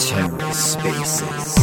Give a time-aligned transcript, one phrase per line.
[0.00, 1.60] TerraSpaces.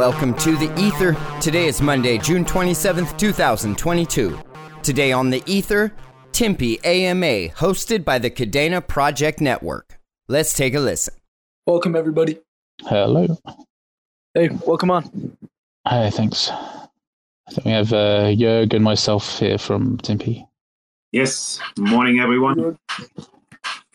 [0.00, 1.14] Welcome to the Ether.
[1.42, 4.40] Today is Monday, June 27th, 2022.
[4.82, 5.92] Today on the Ether,
[6.32, 9.98] Timpi AMA, hosted by the Kadena Project Network.
[10.26, 11.12] Let's take a listen.
[11.66, 12.40] Welcome, everybody.
[12.80, 13.36] Hello.
[14.32, 15.36] Hey, welcome on.
[15.86, 16.48] Hi, thanks.
[16.48, 16.88] I
[17.50, 20.46] think we have uh, Jörg and myself here from Timpi.
[21.12, 21.60] Yes.
[21.76, 22.78] Morning, everyone.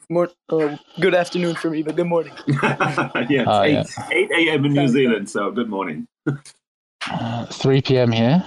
[0.09, 2.33] More, uh, good afternoon for me, but good morning.
[2.47, 3.83] yeah, uh, 8, yeah.
[4.11, 4.65] 8 a.m.
[4.65, 6.07] in New Zealand, so good morning.
[7.09, 8.11] uh, 3 p.m.
[8.11, 8.43] here.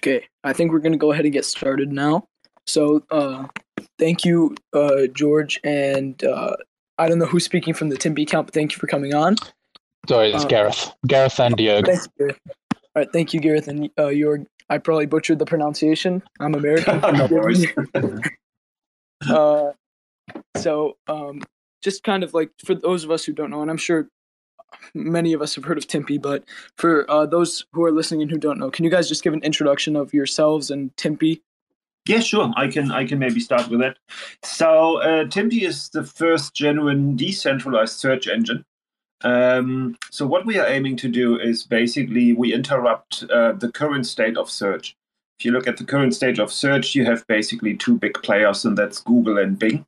[0.00, 2.26] Okay, I think we're going to go ahead and get started now.
[2.66, 3.48] So, uh,
[3.98, 6.56] thank you, uh, George, and uh,
[6.96, 9.36] I don't know who's speaking from the Timpi account, but thank you for coming on.
[10.08, 10.92] Sorry, it's uh, Gareth.
[11.06, 11.86] Gareth and Diego.
[11.86, 12.38] Thanks, Gareth.
[12.72, 14.40] All right, thank you, Gareth, and uh, your.
[14.70, 16.22] I probably butchered the pronunciation.
[16.40, 17.00] I'm American.
[17.16, 17.66] no worries.
[19.30, 19.72] uh,
[20.56, 21.42] so, um,
[21.82, 24.08] just kind of like for those of us who don't know, and I'm sure
[24.94, 26.44] many of us have heard of Timpi, but
[26.76, 29.32] for uh, those who are listening and who don't know, can you guys just give
[29.32, 31.40] an introduction of yourselves and Timpi?
[32.06, 32.50] Yeah, sure.
[32.56, 33.98] I can I can maybe start with that.
[34.42, 38.64] So uh, Timpi is the first genuine decentralized search engine.
[39.22, 44.06] Um, so what we are aiming to do is basically we interrupt uh, the current
[44.06, 44.96] state of search.
[45.38, 48.64] If you look at the current state of search, you have basically two big players,
[48.64, 49.84] and that's Google and Bing.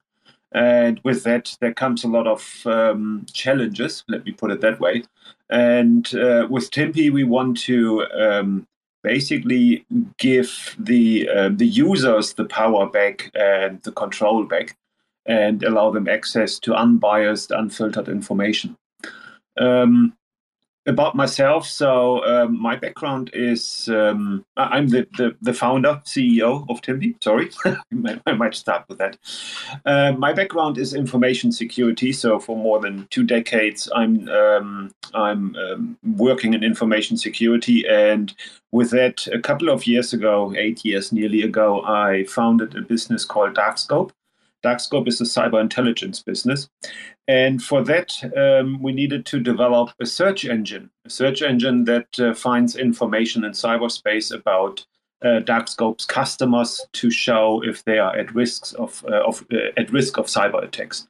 [0.53, 4.81] And with that, there comes a lot of um, challenges, let me put it that
[4.81, 5.05] way.
[5.49, 8.67] And uh, with Timpi, we want to um,
[9.03, 9.87] basically
[10.19, 14.77] give the, uh, the users the power back and the control back
[15.27, 18.77] and allow them access to unbiased, unfiltered information.
[19.59, 20.17] Um,
[20.87, 26.81] about myself, so um, my background is um, I'm the, the, the, founder, CEO of
[26.81, 27.23] Timpi.
[27.23, 27.51] Sorry,
[28.27, 29.19] I might start with that.
[29.85, 32.13] Uh, my background is information security.
[32.13, 38.33] So for more than two decades, I'm um, I'm um, working in information security, and
[38.73, 43.25] with that, a couple of years ago, eight years nearly ago, I founded a business
[43.25, 44.13] called Darkscope.
[44.65, 46.69] Darkscope is a cyber intelligence business.
[47.29, 52.19] And for that, um, we needed to develop a search engine, a search engine that
[52.19, 54.85] uh, finds information in cyberspace about
[55.23, 59.93] uh, Darkscope's customers to show if they are at risks of, uh, of uh, at
[59.93, 61.07] risk of cyber attacks.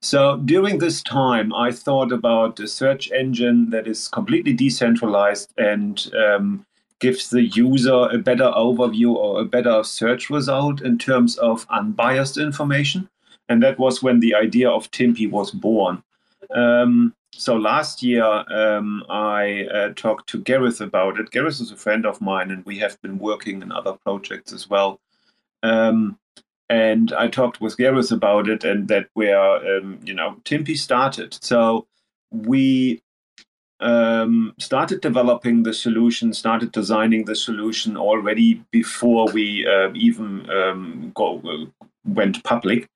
[0.00, 6.10] So during this time, I thought about a search engine that is completely decentralized and
[6.16, 6.66] um,
[7.02, 12.38] gives the user a better overview or a better search result in terms of unbiased
[12.38, 13.10] information.
[13.48, 16.04] And that was when the idea of Timpi was born.
[16.54, 21.32] Um, so last year, um, I uh, talked to Gareth about it.
[21.32, 24.70] Gareth is a friend of mine, and we have been working in other projects as
[24.70, 25.00] well.
[25.64, 26.18] Um,
[26.68, 31.36] and I talked with Gareth about it, and that where um, you know Timpi started.
[31.42, 31.86] So
[32.30, 33.02] we
[33.82, 41.12] um, started developing the solution, started designing the solution already before we uh, even um,
[41.14, 42.88] go, uh, went public.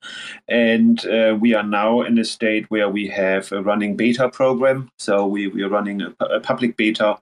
[0.49, 4.89] And uh, we are now in a state where we have a running beta program.
[4.99, 7.19] So we, we are running a, a public beta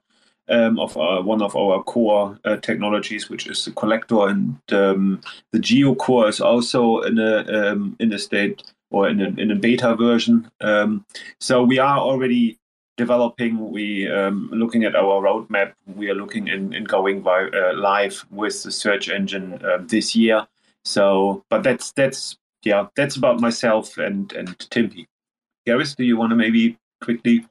[0.47, 5.21] um, of our, one of our core uh, technologies, which is the collector, and um,
[5.51, 8.61] the Geo core is also in a um, in a state
[8.91, 10.47] or in a, in a beta version.
[11.39, 12.59] So we are already
[12.97, 13.71] developing.
[13.71, 15.73] We um, looking at our roadmap.
[15.95, 20.47] We are looking in, in going uh, live with the search engine uh, this year.
[20.83, 25.07] So, but that's that's yeah, that's about myself and and Timpi.
[25.65, 27.45] Gareth, do you want to maybe quickly?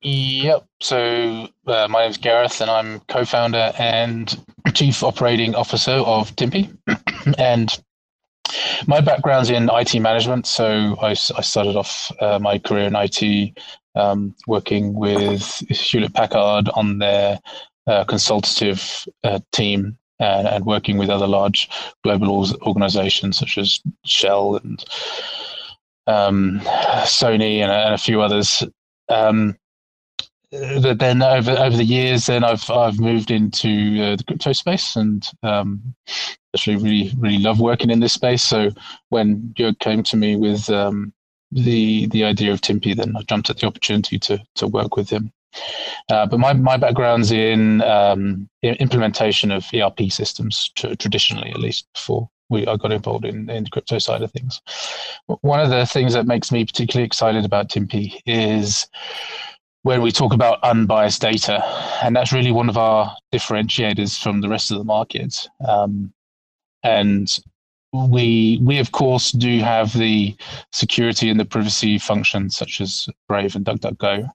[0.00, 0.66] Yep.
[0.80, 6.76] So uh, my name is Gareth, and I'm co-founder and chief operating officer of Timpi,
[7.38, 7.70] and
[8.86, 10.46] my background's in IT management.
[10.46, 13.58] So I, I started off uh, my career in IT
[13.94, 17.38] um, working with Hewlett Packard on their
[17.86, 21.68] uh, consultative uh, team and, and, working with other large
[22.04, 24.84] global organizations such as Shell and
[26.06, 26.60] um,
[27.04, 28.62] Sony and, and, a few others.
[29.08, 29.56] Um,
[30.52, 34.96] uh, then over over the years, then I've I've moved into uh, the crypto space,
[34.96, 35.94] and um,
[36.54, 38.42] actually really really love working in this space.
[38.42, 38.70] So
[39.10, 41.12] when Jörg came to me with um,
[41.52, 45.10] the the idea of Timpi, then I jumped at the opportunity to to work with
[45.10, 45.32] him.
[46.10, 52.28] Uh, but my, my background's in um, implementation of ERP systems, traditionally at least, before
[52.50, 54.60] we I got involved in, in the crypto side of things.
[55.26, 58.86] One of the things that makes me particularly excited about Timpi is
[59.82, 61.62] when we talk about unbiased data,
[62.02, 65.46] and that's really one of our differentiators from the rest of the market.
[65.66, 66.12] Um,
[66.82, 67.38] and
[67.92, 70.36] we we of course do have the
[70.72, 74.30] security and the privacy functions such as Brave and DuckDuckGo.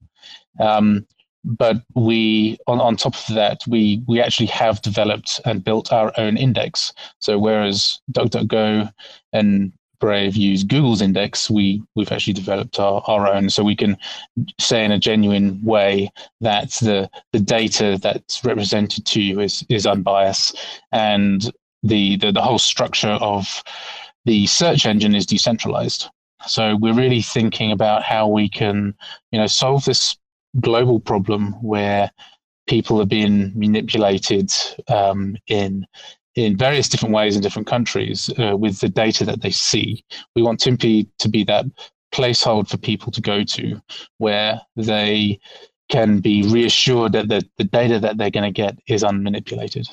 [0.59, 1.05] Um,
[1.43, 6.13] but we on, on top of that we we actually have developed and built our
[6.17, 6.93] own index.
[7.19, 8.91] So whereas duckduckgo
[9.33, 13.49] and brave use google's index we we've actually developed our, our own.
[13.49, 13.97] So we can
[14.59, 16.11] say in a genuine way
[16.41, 20.57] that the the data that's represented to you is is unbiased.
[20.91, 21.51] And
[21.83, 23.63] the the, the whole structure of
[24.25, 26.09] the search engine is decentralized
[26.47, 28.93] so we're really thinking about how we can
[29.31, 30.17] you know solve this
[30.59, 32.11] global problem where
[32.67, 34.51] people are being manipulated
[34.87, 35.85] um, in
[36.35, 40.03] in various different ways in different countries uh, with the data that they see.
[40.35, 41.65] We want Timpi to be that
[42.11, 43.79] placehold for people to go to
[44.17, 45.39] where they
[45.89, 49.87] can be reassured that the, the data that they're going to get is unmanipulated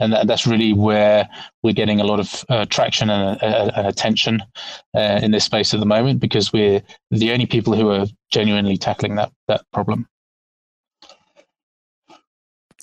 [0.00, 1.28] and that, that's really where
[1.62, 4.42] we're getting a lot of uh, traction and, uh, and attention
[4.94, 8.76] uh, in this space at the moment because we're the only people who are genuinely
[8.76, 10.06] tackling that that problem.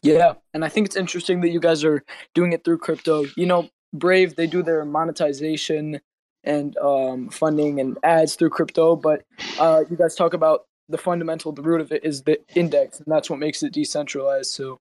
[0.01, 2.03] Yeah, and I think it's interesting that you guys are
[2.33, 3.25] doing it through crypto.
[3.35, 5.99] You know, Brave they do their monetization
[6.43, 9.23] and um, funding and ads through crypto, but
[9.59, 13.07] uh, you guys talk about the fundamental, the root of it is the index, and
[13.07, 14.51] that's what makes it decentralized.
[14.51, 14.79] So,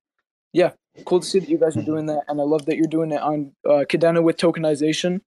[0.52, 0.72] yeah,
[1.04, 3.12] cool to see that you guys are doing that, and I love that you're doing
[3.12, 5.20] it on uh, Kadena with tokenization.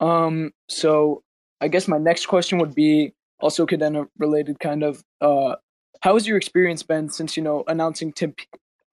[0.00, 1.22] Um, so
[1.60, 5.02] I guess my next question would be also Kadena related, kind of.
[5.20, 5.56] Uh,
[6.00, 8.46] how has your experience been since you know announcing Timpi?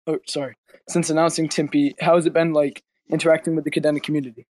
[0.05, 0.55] Oh, sorry,
[0.89, 4.45] since announcing Timpi, how has it been like interacting with the Kadena community?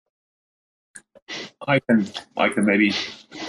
[1.66, 2.06] I can
[2.37, 2.92] I can maybe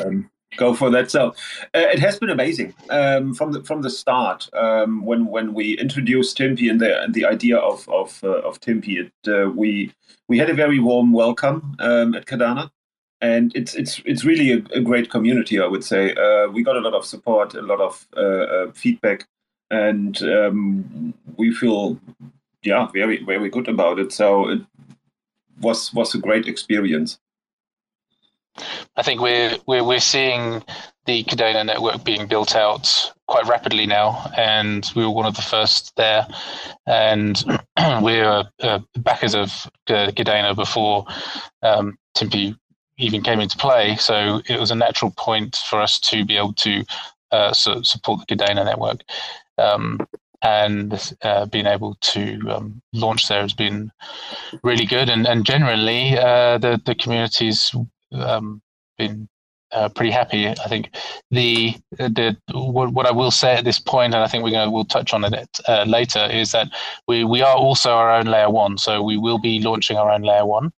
[0.04, 1.12] um, go for that.
[1.12, 1.30] So
[1.76, 5.78] uh, it has been amazing um, from the from the start um, when when we
[5.78, 9.06] introduced Timpi and the and the idea of of uh, of Timpi.
[9.06, 9.92] It, uh, we
[10.28, 12.70] we had a very warm welcome um, at Kadena,
[13.22, 15.60] and it's it's it's really a, a great community.
[15.60, 18.72] I would say uh, we got a lot of support, a lot of uh, uh,
[18.72, 19.28] feedback,
[19.70, 22.00] and um, we feel
[22.64, 24.12] yeah very very good about it.
[24.12, 24.62] So it
[25.62, 27.20] was was a great experience.
[28.96, 30.64] I think we're we're we're seeing
[31.06, 35.42] the Kadena network being built out quite rapidly now, and we were one of the
[35.42, 36.28] first there.
[36.86, 37.54] And we
[38.18, 41.06] were uh, backers of uh, Kadena before
[41.64, 41.98] um,
[43.00, 46.54] even came into play, so it was a natural point for us to be able
[46.54, 46.84] to
[47.32, 49.02] uh, so support the Kadena network.
[49.58, 50.00] Um,
[50.44, 53.92] and uh, being able to um, launch there has been
[54.64, 55.10] really good.
[55.10, 57.74] And, and generally, uh, the the community's
[58.14, 58.62] um,
[58.98, 59.28] been
[59.72, 60.48] uh, pretty happy.
[60.48, 60.96] I think
[61.32, 64.68] the the what, what, I will say at this point, and I think we're going
[64.68, 66.70] to we'll touch on it uh, later, is that
[67.08, 68.78] we we are also our own layer one.
[68.78, 70.72] So we will be launching our own layer one,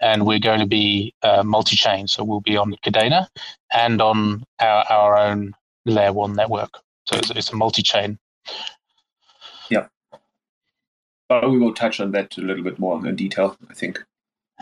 [0.00, 2.08] and we're going to be uh, multi-chain.
[2.08, 3.28] So we'll be on Kadena
[3.72, 6.78] and on our our own layer one network.
[7.06, 8.18] So it's, it's a multi-chain.
[9.68, 9.86] Yeah.
[11.28, 14.02] But we will touch on that a little bit more in detail, I think.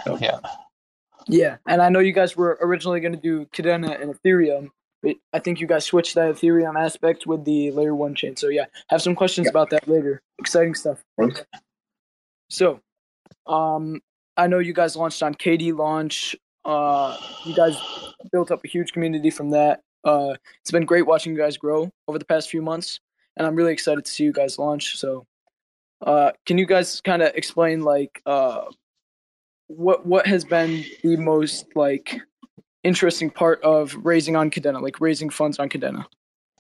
[0.05, 0.19] So.
[0.19, 0.41] Yeah.
[1.29, 4.71] Yeah, and I know you guys were originally going to do Kadena and Ethereum,
[5.03, 8.37] but I think you guys switched that Ethereum aspect with the layer one chain.
[8.37, 9.51] So yeah, have some questions yeah.
[9.51, 10.23] about that later.
[10.39, 11.05] Exciting stuff.
[11.21, 11.43] Okay.
[12.51, 12.81] So,
[13.47, 14.01] um,
[14.37, 16.35] I know you guys launched on KD launch.
[16.65, 17.79] Uh, you guys
[18.33, 19.81] built up a huge community from that.
[20.05, 23.01] Uh, it's been great watching you guys grow over the past few months,
[23.37, 24.97] and I'm really excited to see you guys launch.
[24.97, 25.27] So,
[26.01, 28.67] uh, can you guys kind of explain like uh,
[29.69, 32.21] what what has been the most like
[32.83, 36.05] interesting part of raising on Kadena, like raising funds on Kadena?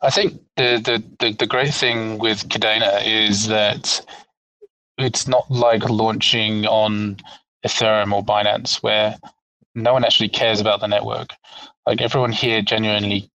[0.00, 4.00] I think the, the, the, the, great thing with Kadena is that
[4.96, 7.16] it's not like launching on
[7.66, 9.18] Ethereum or Binance where
[9.74, 11.30] no one actually cares about the network.
[11.84, 13.28] Like everyone here genuinely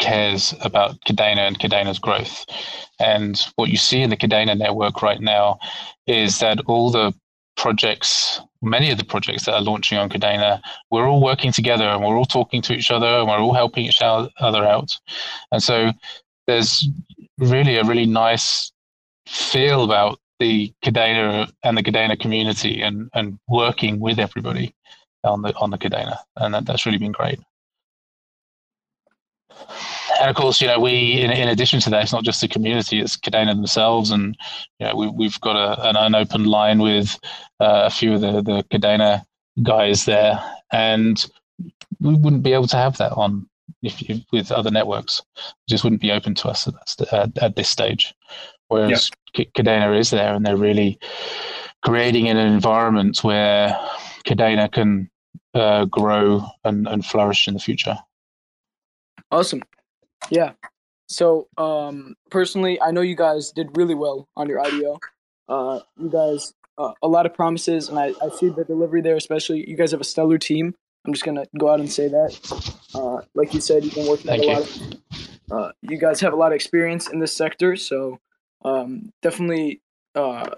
[0.00, 2.46] cares about Kadena and Kadena's growth.
[3.00, 5.58] And what you see in the Kadena network right now
[6.06, 7.12] is that all the
[7.56, 12.02] projects, many of the projects that are launching on Kadena, we're all working together and
[12.02, 14.98] we're all talking to each other and we're all helping each other out.
[15.50, 15.92] And so
[16.46, 16.88] there's
[17.38, 18.72] really a really nice
[19.26, 24.74] feel about the Kadena and the Kadena community and, and working with everybody
[25.24, 27.38] on the on the Kadena, and that, that's really been great.
[30.22, 32.46] And of course, you know, we in, in addition to that, it's not just the
[32.46, 34.36] community; it's Kadena themselves, and
[34.78, 37.18] you know, we, we've got a, an unopened line with
[37.58, 39.24] uh, a few of the the Kadena
[39.64, 41.26] guys there, and
[41.98, 43.48] we wouldn't be able to have that on
[43.82, 45.20] if, if with other networks.
[45.36, 48.14] It just wouldn't be open to us at, at, at this stage.
[48.68, 49.46] Whereas yeah.
[49.56, 51.00] Kadena is there, and they're really
[51.84, 53.76] creating an environment where
[54.24, 55.10] Kadena can
[55.54, 57.98] uh, grow and, and flourish in the future.
[59.32, 59.62] Awesome.
[60.30, 60.52] Yeah.
[61.08, 64.98] So um, personally, I know you guys did really well on your IDO.
[65.48, 69.16] Uh, you guys, uh, a lot of promises, and I, I see the delivery there.
[69.16, 70.74] Especially, you guys have a stellar team.
[71.04, 72.74] I'm just gonna go out and say that.
[72.94, 74.52] Uh, like you said, you've been working Thank a you.
[74.52, 74.62] lot.
[74.62, 74.98] Of,
[75.50, 78.18] uh, you guys have a lot of experience in this sector, so
[78.64, 79.82] um, definitely
[80.14, 80.48] uh,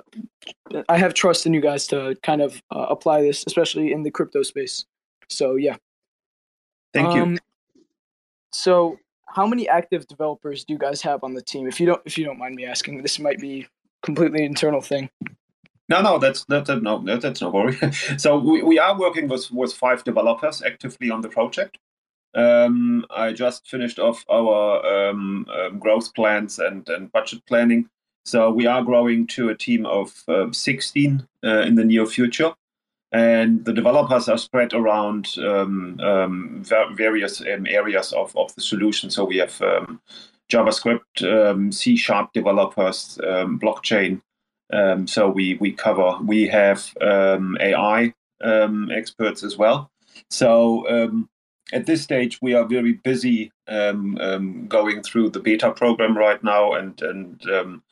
[0.88, 4.11] I have trust in you guys to kind of uh, apply this, especially in the
[4.11, 4.85] crypto space.
[5.28, 5.76] So yeah.
[6.92, 7.38] Thank um, you.
[8.52, 8.99] So,
[9.34, 11.66] how many active developers do you guys have on the team?
[11.66, 13.66] If you don't, if you don't mind me asking, this might be
[14.02, 15.10] completely internal thing.
[15.88, 17.76] No, no, that's that, that no, that, that's no worry.
[18.16, 21.78] so we, we are working with with five developers actively on the project.
[22.34, 27.88] Um, I just finished off our um, um, growth plans and, and budget planning.
[28.24, 32.52] So we are growing to a team of uh, 16 uh, in the near future.
[33.14, 36.64] And the developers are spread around um, um,
[36.97, 39.09] various um, areas of, of the solution.
[39.09, 39.56] So we have
[40.50, 44.21] JavaScript, C Sharp developers, blockchain.
[45.09, 49.92] so we, we cover, we have AI experts as well.
[50.28, 51.16] So
[51.73, 56.42] at this stage, we are very busy um, um, going through the beta program right
[56.42, 57.83] now, and and um,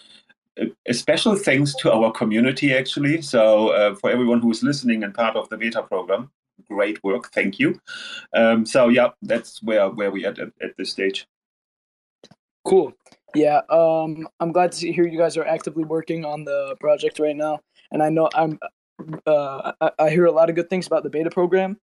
[0.87, 3.23] a special thanks to our community actually.
[3.23, 6.30] So uh, for everyone who is listening and part of the beta program,
[6.68, 7.80] great work, thank you.
[8.35, 11.26] Um, so yeah, that's where where we at, at at this stage.
[12.64, 12.92] Cool.
[13.35, 17.37] Yeah, um, I'm glad to hear you guys are actively working on the project right
[17.37, 18.59] now, and I know I'm.
[19.26, 21.78] Uh, I, I hear a lot of good things about the beta program.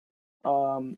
[0.46, 0.96] Um,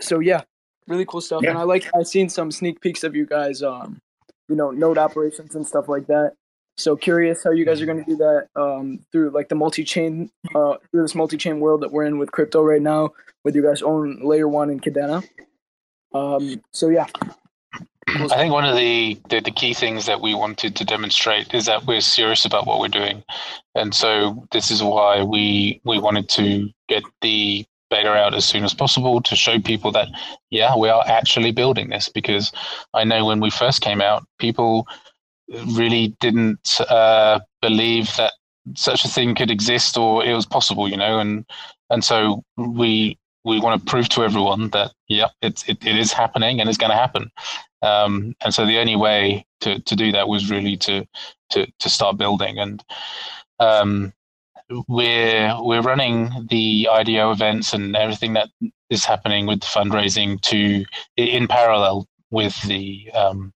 [0.00, 0.42] so yeah,
[0.86, 1.42] really cool stuff.
[1.42, 1.50] Yeah.
[1.50, 4.00] And I like I've seen some sneak peeks of you guys, um,
[4.48, 6.34] you know, node operations and stuff like that.
[6.80, 10.30] So curious how you guys are going to do that um, through like the multi-chain
[10.54, 13.10] uh, through this multi-chain world that we're in with crypto right now,
[13.44, 15.26] with your guys own layer one and Kadena.
[16.14, 17.06] Um, so yeah.
[18.08, 21.66] I think one of the, the, the key things that we wanted to demonstrate is
[21.66, 23.22] that we're serious about what we're doing,
[23.76, 28.64] and so this is why we we wanted to get the beta out as soon
[28.64, 30.08] as possible to show people that
[30.50, 32.52] yeah we are actually building this because
[32.94, 34.86] i know when we first came out people
[35.76, 38.32] really didn't uh, believe that
[38.76, 41.44] such a thing could exist or it was possible you know and
[41.88, 46.12] and so we we want to prove to everyone that yeah it, it, it is
[46.12, 47.30] happening and it's going to happen.
[47.82, 51.06] Um, and so the only way to, to do that was really to
[51.50, 52.58] to to start building.
[52.58, 52.84] And
[53.58, 54.12] um,
[54.88, 58.50] we're we're running the IDO events and everything that
[58.90, 60.84] is happening with the fundraising to
[61.16, 63.52] in parallel with the um,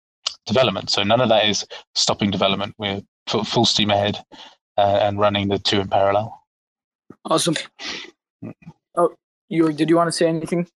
[0.47, 0.91] development.
[0.91, 2.75] So none of that is stopping development.
[2.79, 4.19] We're full, full steam ahead
[4.77, 6.43] uh, and running the two in parallel.
[7.25, 7.55] Awesome.
[8.97, 9.15] Oh,
[9.49, 10.69] you did you want to say anything?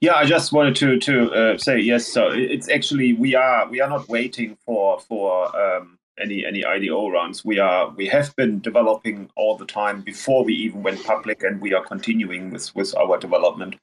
[0.00, 2.06] Yeah, I just wanted to to uh, say yes.
[2.06, 7.10] So it's actually we are we are not waiting for for um, any any IDO
[7.10, 7.44] rounds.
[7.44, 11.60] We are we have been developing all the time before we even went public, and
[11.60, 13.76] we are continuing with with our development.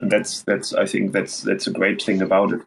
[0.00, 2.60] And that's that's I think that's that's a great thing about it.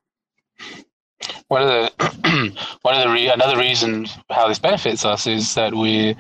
[1.48, 5.74] One of the one of the re- another reason how this benefits us is that
[5.74, 6.16] we.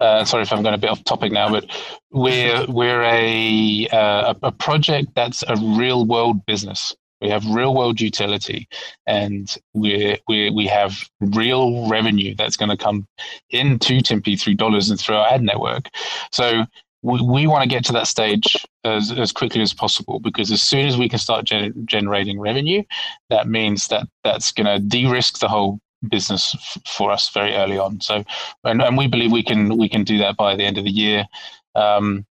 [0.00, 1.64] Uh, sorry if I'm going a bit off topic now, but
[2.10, 6.92] we're we're a uh, a project that's a real world business.
[7.20, 8.66] We have real world utility,
[9.06, 13.06] and we we we have real revenue that's going to come
[13.50, 15.88] into Timpi through dollars and through our ad network.
[16.32, 16.64] So
[17.02, 20.62] we, we want to get to that stage as, as quickly as possible because as
[20.62, 22.82] soon as we can start gen- generating revenue,
[23.28, 27.78] that means that that's going to de-risk the whole business f- for us very early
[27.78, 28.00] on.
[28.00, 28.24] So,
[28.64, 30.90] and, and we believe we can we can do that by the end of the
[30.90, 31.26] year.
[31.74, 32.24] Um,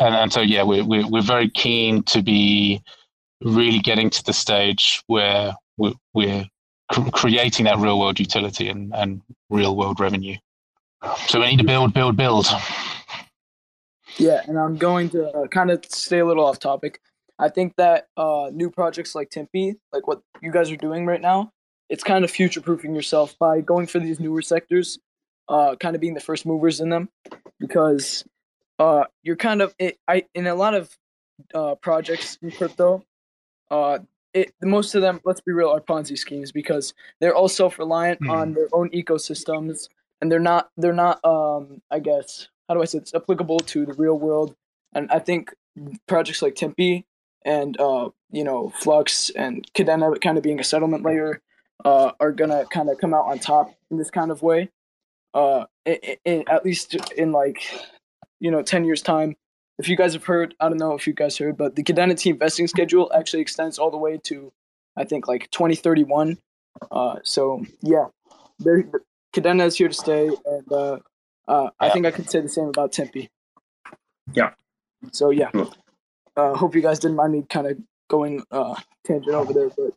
[0.00, 2.82] and, and so yeah, we're, we're we're very keen to be
[3.42, 6.46] really getting to the stage where we're, we're
[6.90, 10.36] cr- creating that real world utility and, and real world revenue.
[11.26, 12.46] So we need to build, build, build.
[14.18, 17.00] Yeah, and I'm going to uh, kind of stay a little off topic.
[17.38, 21.20] I think that uh, new projects like Timpi, like what you guys are doing right
[21.20, 21.52] now,
[21.88, 24.98] it's kind of future proofing yourself by going for these newer sectors,
[25.48, 27.08] uh, kind of being the first movers in them,
[27.58, 28.24] because
[28.78, 30.96] uh, you're kind of it, I in a lot of
[31.52, 33.04] uh, projects in crypto,
[33.70, 33.98] uh,
[34.32, 38.20] it most of them, let's be real, are Ponzi schemes because they're all self reliant
[38.20, 38.30] mm.
[38.30, 39.88] on their own ecosystems
[40.20, 43.86] and they're not they're not um I guess how do I say it's applicable to
[43.86, 44.54] the real world.
[44.94, 45.54] And I think
[46.06, 47.04] projects like Timpi
[47.44, 51.40] and uh, you know Flux and Kadena kind of being a settlement layer
[51.84, 54.70] uh, are gonna kind of come out on top in this kind of way.
[55.34, 57.62] Uh, at least in like
[58.40, 59.36] you know ten years time,
[59.78, 62.16] if you guys have heard, I don't know if you guys heard, but the Kadena
[62.16, 64.52] team vesting schedule actually extends all the way to,
[64.96, 66.38] I think, like 2031.
[66.90, 68.06] Uh, so yeah,
[68.62, 70.98] Kadena is here to stay, and uh,
[71.48, 73.28] uh, I think I could say the same about Timpi.
[74.32, 74.50] Yeah.
[75.12, 75.50] So yeah,
[76.36, 78.74] uh, hope you guys didn't mind me kind of going uh,
[79.04, 79.92] tangent over there, but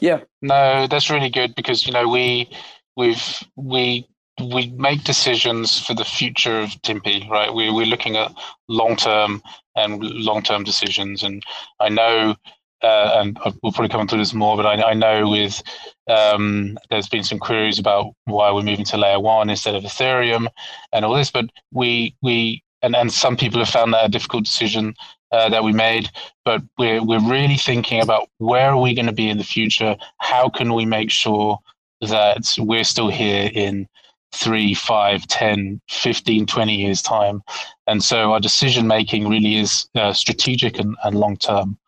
[0.00, 0.20] yeah.
[0.42, 2.50] No, that's really good because you know we
[2.96, 4.08] we've we
[4.40, 7.52] we make decisions for the future of Timpi, right?
[7.52, 8.32] We, we're looking at
[8.68, 9.42] long term
[9.76, 11.22] and long term decisions.
[11.22, 11.42] And
[11.78, 12.36] I know,
[12.82, 15.62] uh, and we'll probably come on to this more, but I, I know with
[16.08, 20.48] um, there's been some queries about why we're moving to layer one instead of Ethereum
[20.92, 21.30] and all this.
[21.30, 24.94] But we we and, and some people have found that a difficult decision
[25.32, 26.10] uh, that we made.
[26.44, 29.96] But we're we're really thinking about where are we going to be in the future?
[30.18, 31.58] How can we make sure
[32.00, 33.86] that we're still here in
[34.32, 37.42] three, five, 10, 15, 20 years' time.
[37.86, 41.78] And so our decision making really is uh, strategic and, and long term.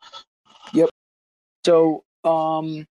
[1.65, 2.87] So um,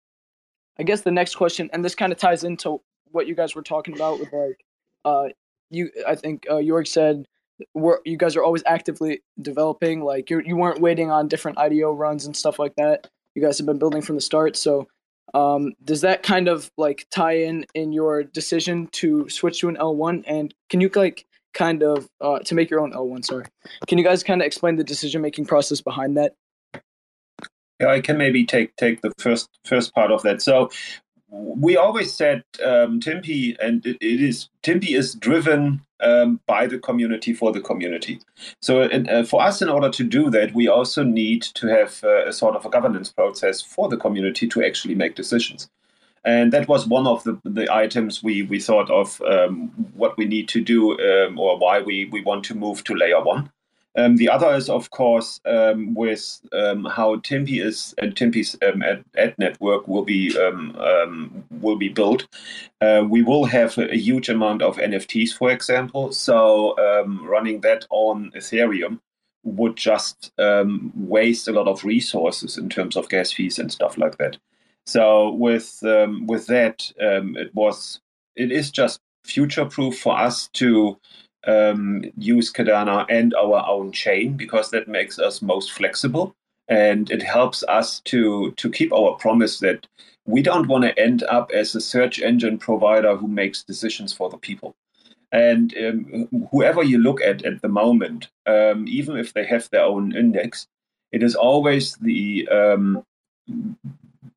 [0.79, 2.81] I guess the next question, and this kind of ties into
[3.11, 4.65] what you guys were talking about with like,
[5.05, 5.29] uh,
[5.71, 7.27] you, I think uh, York said,
[7.75, 10.03] we're, you guys are always actively developing.
[10.03, 13.09] Like you, you weren't waiting on different IDO runs and stuff like that.
[13.35, 14.57] You guys have been building from the start.
[14.57, 14.89] So
[15.35, 19.77] um, does that kind of like tie in in your decision to switch to an
[19.77, 20.25] L1?
[20.27, 23.25] And can you like kind of uh, to make your own L1?
[23.25, 23.45] Sorry,
[23.87, 26.35] can you guys kind of explain the decision making process behind that?
[27.81, 30.43] I can maybe take take the first first part of that.
[30.43, 30.71] So
[31.29, 37.33] we always said um, and it, it is Timpi is driven um, by the community
[37.33, 38.21] for the community.
[38.63, 42.27] So uh, for us, in order to do that, we also need to have uh,
[42.27, 45.69] a sort of a governance process for the community to actually make decisions.
[46.25, 50.25] And that was one of the, the items we, we thought of um, what we
[50.25, 53.51] need to do um, or why we, we want to move to layer one.
[53.97, 58.83] Um, the other is, of course, um, with um, how Timpi is and Timpi's um,
[58.83, 62.27] ad, ad, network will be um, um, will be built.
[62.81, 66.13] Uh, we will have a, a, huge amount of NFTs, for example.
[66.13, 66.75] So
[67.23, 69.01] running that on Ethereum
[69.45, 74.19] would just waste a lot of resources in terms of gas fees and stuff like
[74.19, 74.37] that.
[74.85, 78.01] So with with that, it was
[78.37, 80.99] it is just future proof for us to
[81.47, 86.35] um, use Kadena and our own chain because that makes us most flexible
[86.69, 89.87] and it helps us to to keep our promise that
[90.27, 94.29] we don't want to end up as a search engine provider who makes decisions for
[94.29, 94.75] the people.
[95.33, 99.85] And um, whoever you look at at the moment, um, even if they have their
[99.85, 100.67] own index,
[101.13, 103.05] it is always the um,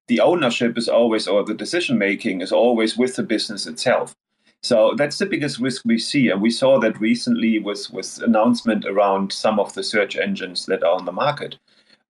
[0.08, 4.15] the ownership is always or the decision making is always with the business itself.
[4.62, 8.86] So that's the biggest risk we see, and we saw that recently with with announcement
[8.86, 11.58] around some of the search engines that are on the market.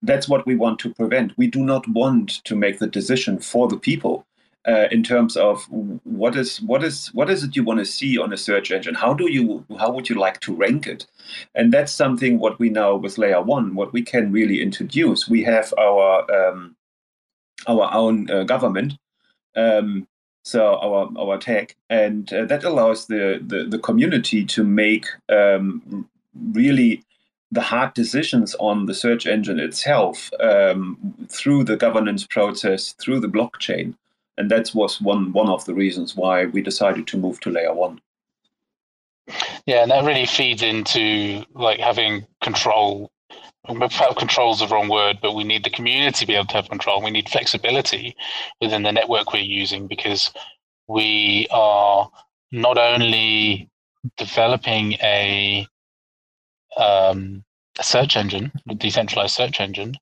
[0.02, 1.38] That's what we want to prevent.
[1.38, 4.26] We do not want to make the decision for the people
[4.68, 5.64] uh, in terms of
[6.04, 8.96] what is what is what is it you want to see on a search engine.
[8.96, 11.06] How do you how would you like to rank it?
[11.56, 13.76] And that's something what we know with layer one.
[13.76, 15.30] What we can really introduce.
[15.30, 16.76] We have our um,
[17.68, 18.94] our own uh, government.
[19.56, 20.08] Um,
[20.50, 26.10] so our our tech, and uh, that allows the, the, the community to make um,
[26.54, 27.04] really
[27.52, 30.98] the hard decisions on the search engine itself um,
[31.30, 33.96] through the governance process through the blockchain,
[34.38, 37.74] and that was one one of the reasons why we decided to move to layer
[37.74, 38.02] one.
[39.66, 43.12] Yeah, and that really feeds into like having control
[44.16, 46.70] control is the wrong word, but we need the community to be able to have
[46.70, 47.02] control.
[47.02, 48.16] We need flexibility
[48.62, 50.32] within the network we're using because
[50.88, 52.10] we are
[52.52, 53.70] not only
[54.18, 55.68] developing a,
[56.78, 57.44] um,
[57.80, 59.96] a search engine, a decentralized search engine,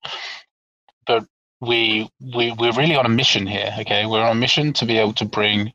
[1.05, 1.25] but
[1.61, 3.73] we we we're really on a mission here.
[3.79, 5.71] Okay, we're on a mission to be able to bring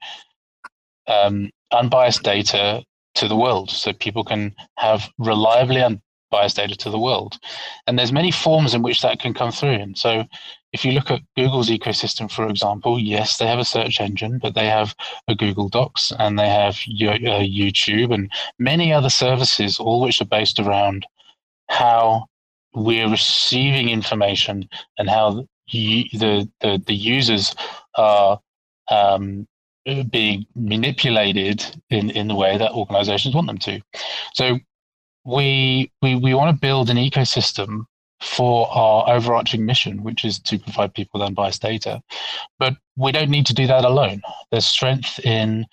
[1.09, 2.85] um, unbiased data
[3.17, 6.01] to the world, so people can have reliably un-
[6.33, 7.39] bias data to the world.
[7.87, 9.79] And there's many forms in which that can come through.
[9.85, 10.25] And so
[10.73, 14.55] if you look at Google's ecosystem, for example, yes, they have a search engine, but
[14.55, 14.97] they have
[15.29, 20.37] a Google Docs and they have uh, YouTube and many other services, all which are
[20.39, 21.07] based around
[21.69, 22.27] how
[22.75, 24.69] we're receiving information
[24.99, 26.09] and how the
[26.61, 27.55] the, the users
[27.97, 28.41] are
[28.91, 29.47] um,
[30.11, 33.81] being manipulated in, in the way that organizations want them to.
[34.35, 34.59] So
[35.25, 37.87] we we, we want to build an ecosystem
[38.21, 42.01] for our overarching mission, which is to provide people with unbiased data.
[42.59, 44.23] But we don't need to do that alone.
[44.51, 45.67] There's strength in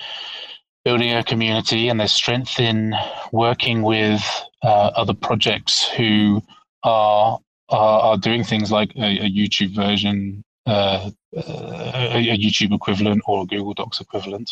[0.84, 2.96] building a community, and there's strength in
[3.32, 4.24] working with
[4.64, 6.42] uh, other projects who
[6.84, 10.44] are, are, are doing things like a, a YouTube version.
[10.66, 14.52] Uh, a, a YouTube equivalent or a Google Docs equivalent,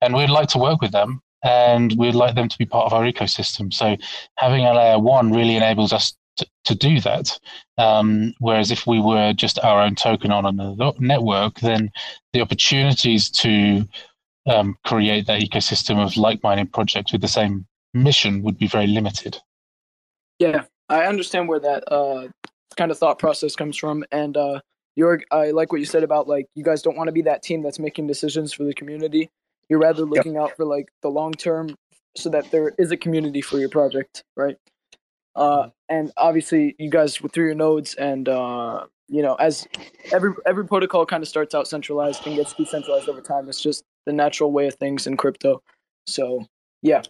[0.00, 2.92] and we'd like to work with them and we'd like them to be part of
[2.92, 3.72] our ecosystem.
[3.72, 3.96] So
[4.36, 7.38] having a layer one really enables us to, to do that.
[7.76, 11.90] Um, whereas if we were just our own token on another network, then
[12.32, 13.86] the opportunities to
[14.46, 19.36] um, create that ecosystem of like-minded projects with the same mission would be very limited.
[20.38, 22.28] Yeah, I understand where that uh,
[22.76, 24.60] kind of thought process comes from, and uh,
[24.98, 27.42] Jorg, I like what you said about like you guys don't want to be that
[27.42, 29.30] team that's making decisions for the community.
[29.68, 30.42] You're rather looking yep.
[30.42, 31.76] out for like the long term,
[32.16, 34.56] so that there is a community for your project, right?
[35.36, 35.68] Uh, mm-hmm.
[35.88, 39.66] and obviously, you guys through your nodes, and uh, you know, as
[40.12, 43.48] every every protocol kind of starts out centralized and gets decentralized over time.
[43.48, 45.62] It's just the natural way of things in crypto.
[46.06, 46.46] So
[46.82, 47.02] yeah,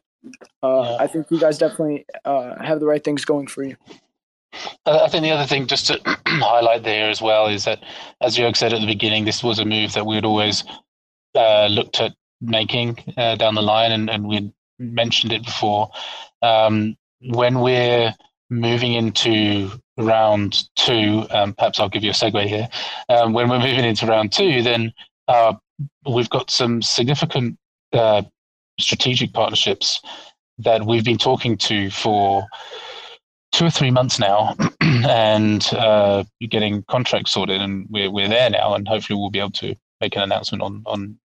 [0.62, 0.96] uh, yeah.
[1.00, 3.76] I think you guys definitely uh, have the right things going for you.
[4.86, 7.82] I think the other thing just to highlight there as well is that,
[8.20, 10.64] as Jorg said at the beginning, this was a move that we had always
[11.34, 15.90] uh, looked at making uh, down the line, and, and we mentioned it before.
[16.42, 18.14] Um, when we're
[18.50, 22.68] moving into round two, um, perhaps I'll give you a segue here.
[23.08, 24.92] Um, when we're moving into round two, then
[25.26, 25.54] uh,
[26.08, 27.58] we've got some significant
[27.92, 28.22] uh,
[28.80, 30.00] strategic partnerships
[30.58, 32.46] that we've been talking to for
[33.52, 38.74] two or three months now, and uh, getting contracts sorted, and we're we're there now,
[38.74, 41.18] and hopefully we'll be able to make an announcement on on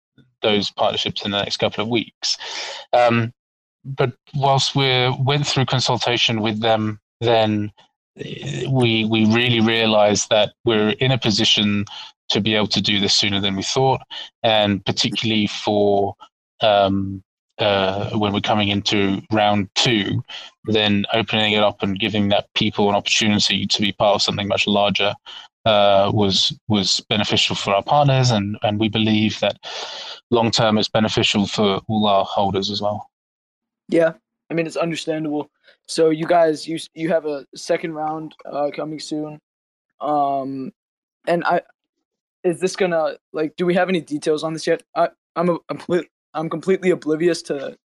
[0.44, 2.38] those partnerships in the next couple of weeks.
[2.94, 3.34] Um,
[3.84, 7.72] but whilst we went through consultation with them, then
[8.18, 11.86] eh, we we really realized that we're in a position
[12.30, 14.02] to be able to do this sooner than we thought,
[14.44, 16.16] and particularly for
[16.62, 17.24] um,
[17.60, 20.24] uh, when we're coming into round two,
[20.66, 24.48] then opening it up and giving that people an opportunity to be part of something
[24.48, 25.14] much larger
[25.66, 29.58] uh, was was beneficial for our partners, and and we believe that
[30.30, 33.10] long term it's beneficial for all our holders as well.
[33.88, 34.14] Yeah,
[34.50, 35.50] I mean it's understandable.
[35.88, 39.40] So you guys, you you have a second round uh, coming soon,
[40.02, 40.72] um,
[41.28, 41.62] and I
[42.44, 43.56] is this gonna like?
[43.56, 44.84] Do we have any details on this yet?
[44.96, 47.78] I I'm a, I'm, I'm completely oblivious to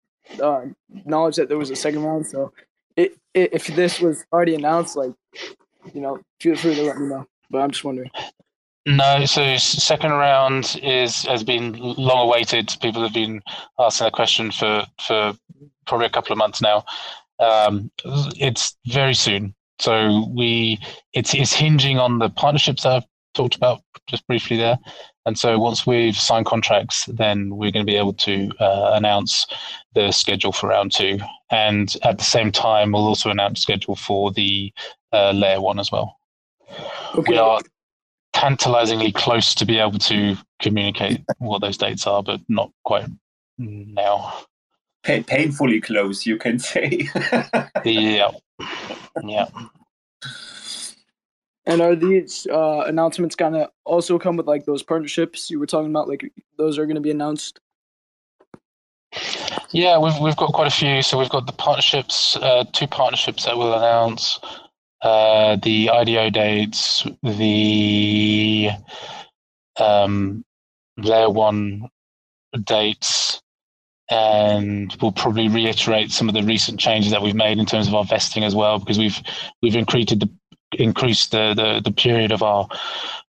[0.41, 0.61] uh,
[1.05, 2.27] knowledge that there was a second round.
[2.27, 2.51] So
[2.95, 5.13] it, it, if this was already announced, like
[5.93, 7.27] you know, feel free to let me know.
[7.49, 8.11] But I'm just wondering.
[8.87, 12.73] No, so second round is has been long awaited.
[12.81, 13.41] People have been
[13.77, 15.33] asking that question for for
[15.85, 16.85] probably a couple of months now.
[17.39, 17.91] Um,
[18.37, 20.79] it's very soon, so we
[21.11, 24.79] it's it's hinging on the partnerships that I've talked about just briefly there.
[25.25, 29.45] And so once we've signed contracts, then we're going to be able to uh, announce
[29.95, 31.19] the schedule for round two,
[31.51, 34.71] and at the same time, we'll also announce schedule for the
[35.11, 36.17] uh, layer one as well.
[37.15, 37.31] Okay.
[37.31, 37.61] We are
[38.33, 43.05] tantalizingly close to be able to communicate what those dates are, but not quite
[43.57, 44.33] now.
[45.03, 47.09] painfully close, you can say.
[47.85, 48.31] yeah.
[49.23, 49.47] Yeah.
[51.65, 55.89] And are these uh, announcements gonna also come with like those partnerships you were talking
[55.89, 56.07] about?
[56.07, 57.59] Like those are going to be announced.
[59.71, 61.01] Yeah, we've we've got quite a few.
[61.01, 64.39] So we've got the partnerships, uh, two partnerships that we'll announce
[65.01, 68.69] uh, the IDO dates, the
[69.79, 70.43] um,
[70.97, 71.87] layer one
[72.63, 73.41] dates,
[74.09, 77.95] and we'll probably reiterate some of the recent changes that we've made in terms of
[77.95, 79.21] our vesting as well, because we've
[79.61, 80.29] we've increased the
[80.73, 82.67] increased the the, the period of our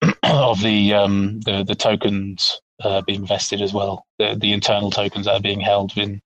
[0.24, 4.06] of the um, the the tokens uh, being vested as well.
[4.18, 6.20] The, the internal tokens that are being held in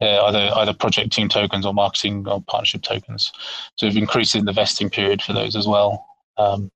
[0.00, 3.32] uh, either either project team tokens or marketing or partnership tokens.
[3.76, 6.06] So we've increased in the vesting period for those as well.
[6.36, 6.70] Um,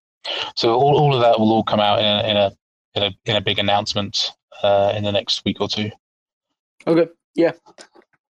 [0.56, 2.56] so all, all of that will all come out in a in a
[2.94, 5.90] in a, in a big announcement uh, in the next week or two.
[6.86, 7.10] Okay.
[7.34, 7.52] Yeah.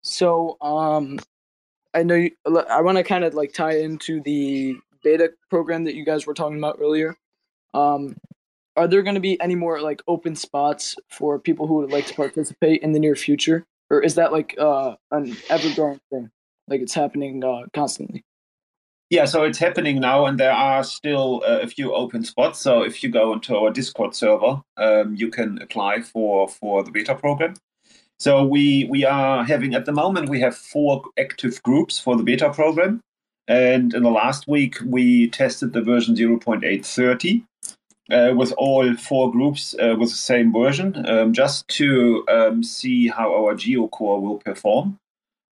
[0.02, 1.18] So um,
[1.94, 2.30] I know you,
[2.70, 6.34] I want to kind of like tie into the beta program that you guys were
[6.34, 7.16] talking about earlier.
[7.74, 8.16] Um,
[8.78, 12.06] are there going to be any more like open spots for people who would like
[12.06, 16.30] to participate in the near future, or is that like uh, an ever growing thing,
[16.68, 18.24] like it's happening uh, constantly?
[19.10, 22.60] Yeah, so it's happening now, and there are still uh, a few open spots.
[22.60, 26.92] So if you go into our Discord server, um, you can apply for for the
[26.92, 27.54] beta program.
[28.20, 32.22] So we we are having at the moment we have four active groups for the
[32.22, 33.00] beta program,
[33.48, 37.44] and in the last week we tested the version 0.830
[38.10, 43.08] uh, with all four groups uh, with the same version, um, just to um, see
[43.08, 44.98] how our geocore will perform.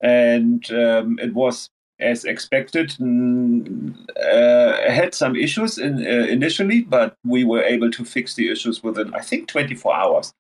[0.01, 2.95] And um, it was as expected.
[3.01, 8.83] Uh, had some issues in, uh, initially, but we were able to fix the issues
[8.83, 10.35] within, I think, 24 hours.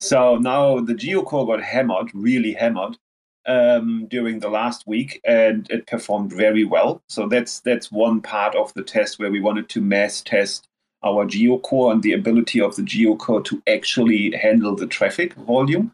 [0.00, 2.98] So now the geocore got hammered, really hammered,
[3.46, 7.02] um, during the last week, and it performed very well.
[7.08, 10.67] So that's that's one part of the test where we wanted to mass test
[11.02, 15.92] our geocore and the ability of the geocore to actually handle the traffic volume.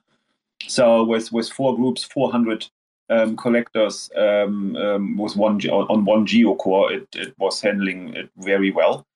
[0.66, 2.68] So with with four groups, 400
[3.10, 6.92] um, collectors um, um, one on one geocore.
[6.92, 9.06] It, it was handling it very well.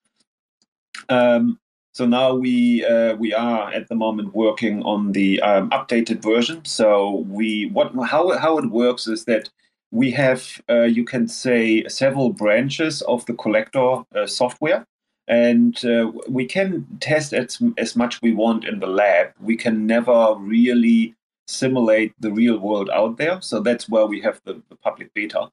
[1.09, 1.59] Um,
[1.92, 6.64] so now we uh, we are at the moment working on the um, updated version.
[6.64, 9.48] So we what how how it works is that
[9.90, 14.87] we have uh, you can say several branches of the collector uh, software
[15.28, 19.86] and uh, we can test as, as much we want in the lab we can
[19.86, 21.14] never really
[21.48, 23.40] simulate the real world out there.
[23.40, 25.48] So that's where we have the, the public beta.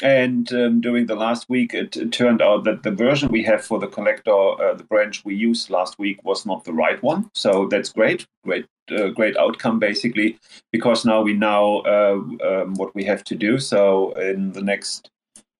[0.00, 3.64] And um, during the last week, it, it, turned out that the version we have
[3.64, 7.30] for the collector, uh, the branch we used last week, was not the right one.
[7.34, 10.38] So that's great, great, uh, great outcome basically,
[10.70, 13.58] because now we know uh, um, what we have to do.
[13.58, 15.10] So in the next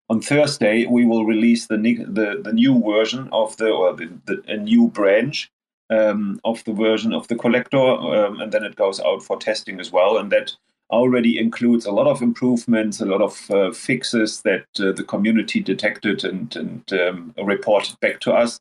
[0.09, 4.43] on Thursday, we will release the the, the new version of the or the, the
[4.49, 5.51] a new branch
[5.91, 9.81] um, of the version of the collector, um, and then it goes out for testing
[9.81, 10.19] as well.
[10.19, 10.55] And that
[10.91, 15.61] already includes a lot of improvements, a lot of uh, fixes that uh, the community
[15.61, 18.59] detected and, and um, reported back to us.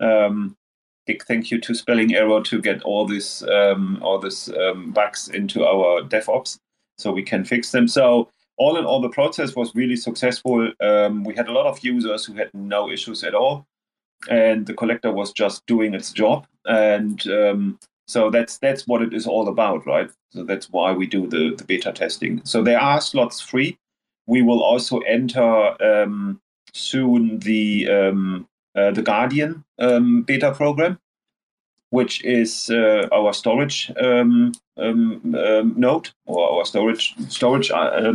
[0.00, 0.56] Um,
[1.06, 5.28] big thank you to Spelling Error to get all this um, all this um, bugs
[5.28, 6.58] into our DevOps
[6.98, 7.88] so we can fix them.
[7.88, 8.28] So
[8.62, 10.58] all in all, the process was really successful.
[11.28, 13.66] we had a lot of users who had no issues at all
[14.28, 16.46] and the collector was just doing its job.
[16.64, 20.10] And um, so that's that's what it is all about right?
[20.30, 22.40] So that's why we do the, the beta testing.
[22.44, 23.78] So there are slots free.
[24.26, 26.40] We will also enter um,
[26.72, 30.98] soon the um, uh, the guardian um, beta program
[31.92, 35.20] which is uh, our storage um, um,
[35.76, 38.14] node or our storage storage uh,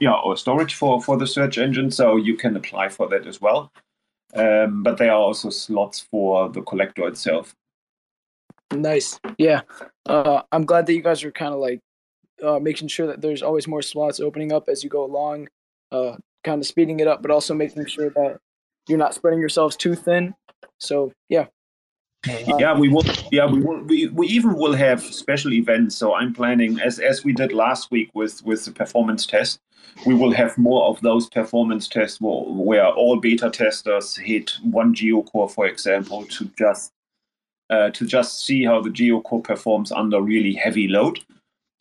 [0.00, 3.40] yeah or storage for for the search engine so you can apply for that as
[3.40, 3.70] well
[4.34, 7.54] um, but there are also slots for the collector itself.
[8.72, 9.18] Nice.
[9.38, 9.62] Yeah.
[10.06, 11.80] Uh, I'm glad that you guys are kind of like
[12.44, 15.48] uh, making sure that there's always more slots opening up as you go along,
[15.90, 18.38] uh, kind of speeding it up, but also making sure that
[18.88, 20.34] you're not spreading yourselves too thin.
[20.78, 21.46] So, yeah.
[22.26, 23.04] Yeah, we will.
[23.30, 23.82] Yeah, we will.
[23.82, 25.96] We, we even will have special events.
[25.96, 29.60] So I'm planning, as as we did last week with with the performance test,
[30.06, 35.50] we will have more of those performance tests where all beta testers hit one geocore,
[35.50, 36.92] for example, to just
[37.70, 41.20] uh, to just see how the geocore performs under really heavy load.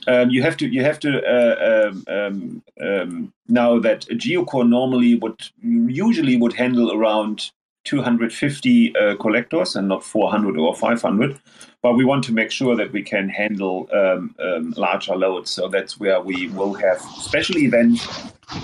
[0.05, 4.67] Um, you have to you have to uh, um, um, um know that a geocore
[4.67, 7.51] normally would usually would handle around
[7.87, 11.39] 250 uh, collectors and not 400 or 500
[11.83, 15.51] but we want to make sure that we can handle um, um, larger loads.
[15.51, 18.05] So that's where we will have special events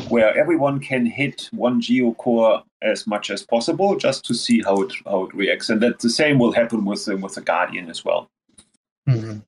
[0.09, 4.93] where everyone can hit one geocore as much as possible, just to see how it
[5.05, 5.69] how it reacts.
[5.69, 8.29] And that the same will happen with the, with the Guardian as well.
[9.07, 9.39] Mm-hmm.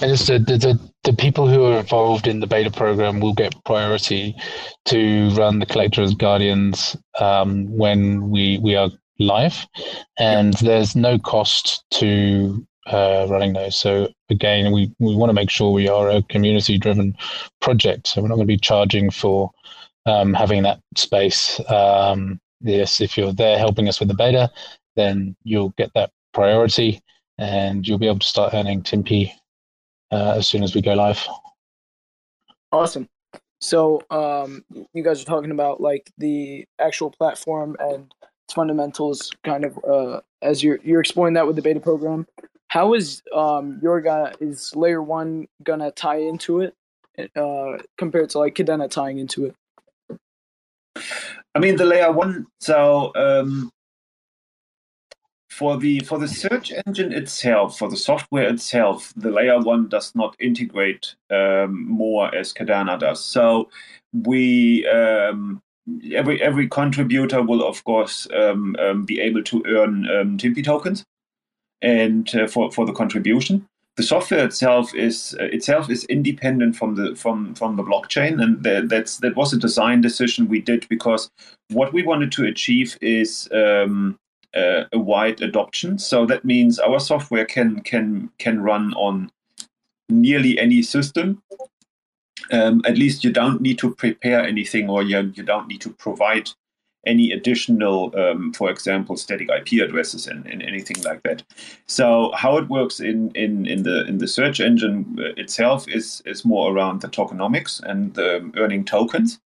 [0.00, 3.54] And just the, the, the people who are involved in the beta program will get
[3.64, 4.36] priority
[4.86, 9.66] to run the collector as guardians um, when we we are live,
[10.18, 13.76] and there's no cost to uh, running those.
[13.76, 17.16] So again, we, we want to make sure we are a community driven
[17.60, 18.08] project.
[18.08, 19.50] So we're not going to be charging for
[20.06, 21.60] um, having that space.
[21.70, 24.50] Um, yes, if you're there helping us with the beta,
[24.96, 27.00] then you'll get that priority
[27.38, 29.32] and you'll be able to start earning Timpi
[30.12, 31.26] uh, as soon as we go live.
[32.70, 33.08] Awesome.
[33.60, 38.12] So um, you guys are talking about like the actual platform and
[38.44, 42.26] its fundamentals, kind of uh, as you're you're exploring that with the beta program.
[42.68, 46.74] How is um your guy is layer one gonna tie into it
[47.36, 49.54] uh compared to like Kadena tying into it?
[51.54, 52.46] I mean, the layer one.
[52.60, 53.70] So um,
[55.52, 60.14] for the for the search engine itself, for the software itself, the layer one does
[60.14, 63.22] not integrate um, more as Kadena does.
[63.22, 63.68] So
[64.14, 65.60] we um,
[66.14, 71.04] every every contributor will of course um, um, be able to earn um, tokens
[71.82, 73.66] and uh, for for the contribution.
[73.96, 78.62] The software itself is uh, itself is independent from the from from the blockchain, and
[78.62, 81.30] that, that's that was a design decision we did because
[81.68, 84.16] what we wanted to achieve is um,
[84.54, 85.98] a wide adoption.
[85.98, 89.30] So that means our software can can can run on
[90.08, 91.42] nearly any system
[92.50, 95.90] um, at least you don't need to prepare anything or you, you don't need to
[95.90, 96.50] provide
[97.04, 101.42] any additional, um, for example, static IP addresses and, and, anything like that.
[101.86, 106.22] So how it works in, in, in the in the search engine uh, itself is
[106.26, 109.40] is more around the tokenomics and the earning tokens.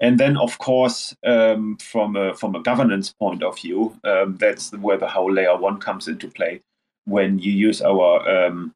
[0.00, 4.72] And then, of course, um, from a from a governance point of view, um, that's
[4.72, 6.60] where the whole layer one comes into play.
[7.06, 8.74] When you use our um,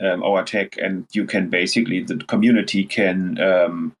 [0.00, 3.92] um, our tech, and you can basically the community can um,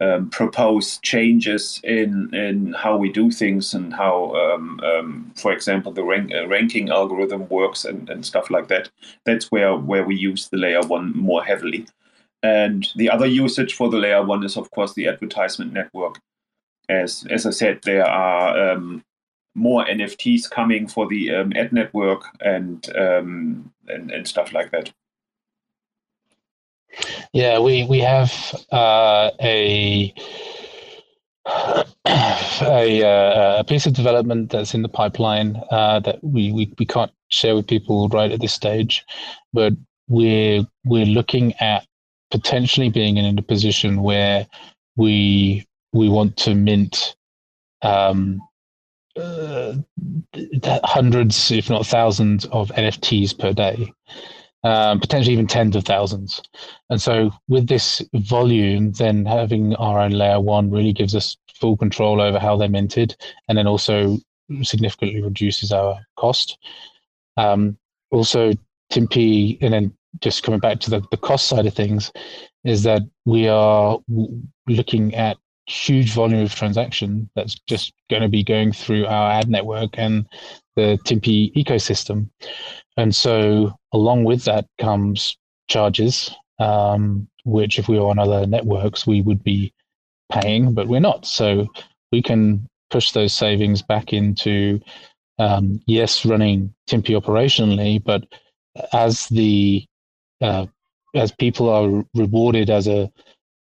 [0.00, 4.32] um, propose changes in in how we do things and how,
[5.36, 8.90] for example, the rank, uh, ranking algorithm works and, and stuff like that.
[9.24, 11.86] That's where where we use the layer one more heavily.
[12.42, 16.20] And the other usage for the layer one is, of course, the advertisement network.
[16.88, 19.02] As as I said, there are um,
[19.54, 24.92] more NFTs coming for the um, ad network and, um, and and stuff like that.
[27.32, 28.32] Yeah, we we have
[28.70, 30.14] uh, a
[32.06, 36.86] a, uh, a, piece of development that's in the pipeline uh, that we, we, we
[36.86, 39.04] can't share with people right at this stage,
[39.52, 39.72] but
[40.08, 41.86] we're we're looking at
[42.30, 44.46] potentially being in a position where
[44.96, 47.16] we we want to mint
[47.82, 48.40] um,
[49.16, 49.74] uh,
[50.84, 53.92] hundreds, if not thousands, of NFTs per day
[54.66, 56.42] um, potentially even tens of thousands.
[56.90, 61.76] And so, with this volume, then having our own layer one really gives us full
[61.76, 63.16] control over how they're minted,
[63.48, 64.18] and then also
[64.62, 66.58] significantly reduces our cost.
[67.36, 67.78] Um,
[68.10, 68.52] also,
[68.92, 72.12] Timpi, and then just coming back to the, the cost side of things,
[72.64, 73.98] is that we are
[74.66, 79.48] looking at huge volume of transaction that's just going to be going through our ad
[79.48, 80.26] network and
[80.76, 82.28] the Timpi ecosystem.
[82.96, 85.36] And so, along with that comes
[85.68, 89.72] charges, um, which if we were on other networks, we would be
[90.30, 91.26] paying, but we're not.
[91.26, 91.66] So,
[92.12, 94.80] we can push those savings back into,
[95.38, 98.24] um, yes, running Timpi operationally, but
[98.92, 99.84] as the
[100.40, 100.66] uh,
[101.14, 103.10] as people are rewarded as a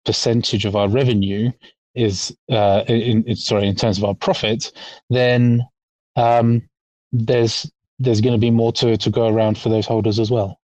[0.04, 1.50] percentage of our revenue
[1.94, 4.72] is uh, in, in, sorry in terms of our profits,
[5.11, 5.62] then
[6.16, 6.62] um,
[7.12, 10.58] there's there's going to be more to, to go around for those holders as well.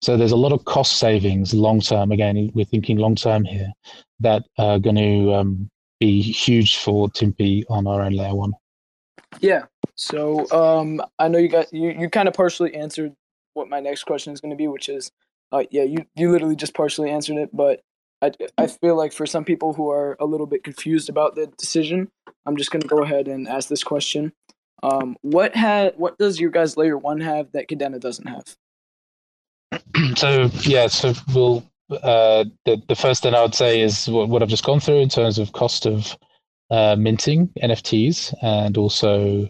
[0.00, 2.12] So there's a lot of cost savings long term.
[2.12, 3.70] Again, we're thinking long term here
[4.20, 8.52] that are going to um, be huge for Timpi on our own layer one.
[9.40, 9.64] Yeah.
[9.96, 13.14] So um, I know you got you, you kind of partially answered
[13.54, 15.10] what my next question is going to be, which is,
[15.52, 17.82] uh, yeah, you you literally just partially answered it, but
[18.22, 21.46] I I feel like for some people who are a little bit confused about the
[21.46, 22.10] decision,
[22.46, 24.32] I'm just to go ahead and ask this question.
[24.82, 28.56] Um, what had what does your guys layer one have that Kadena doesn't have?
[30.16, 34.42] so yeah, so we'll uh, the the first thing I would say is what, what
[34.42, 36.16] I've just gone through in terms of cost of
[36.70, 39.48] uh, minting NFTs and also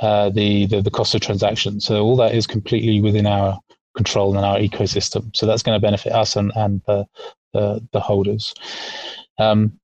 [0.00, 1.84] uh, the, the the cost of transactions.
[1.84, 3.58] So all that is completely within our
[3.94, 5.34] control in our ecosystem.
[5.36, 7.06] So that's going to benefit us and and the
[7.52, 8.54] the, the holders.
[9.38, 9.78] Um,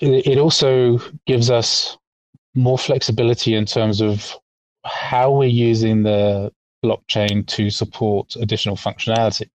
[0.00, 1.96] it, it also gives us
[2.54, 4.36] more flexibility in terms of
[4.84, 6.52] how we're using the
[6.84, 9.48] blockchain to support additional functionality.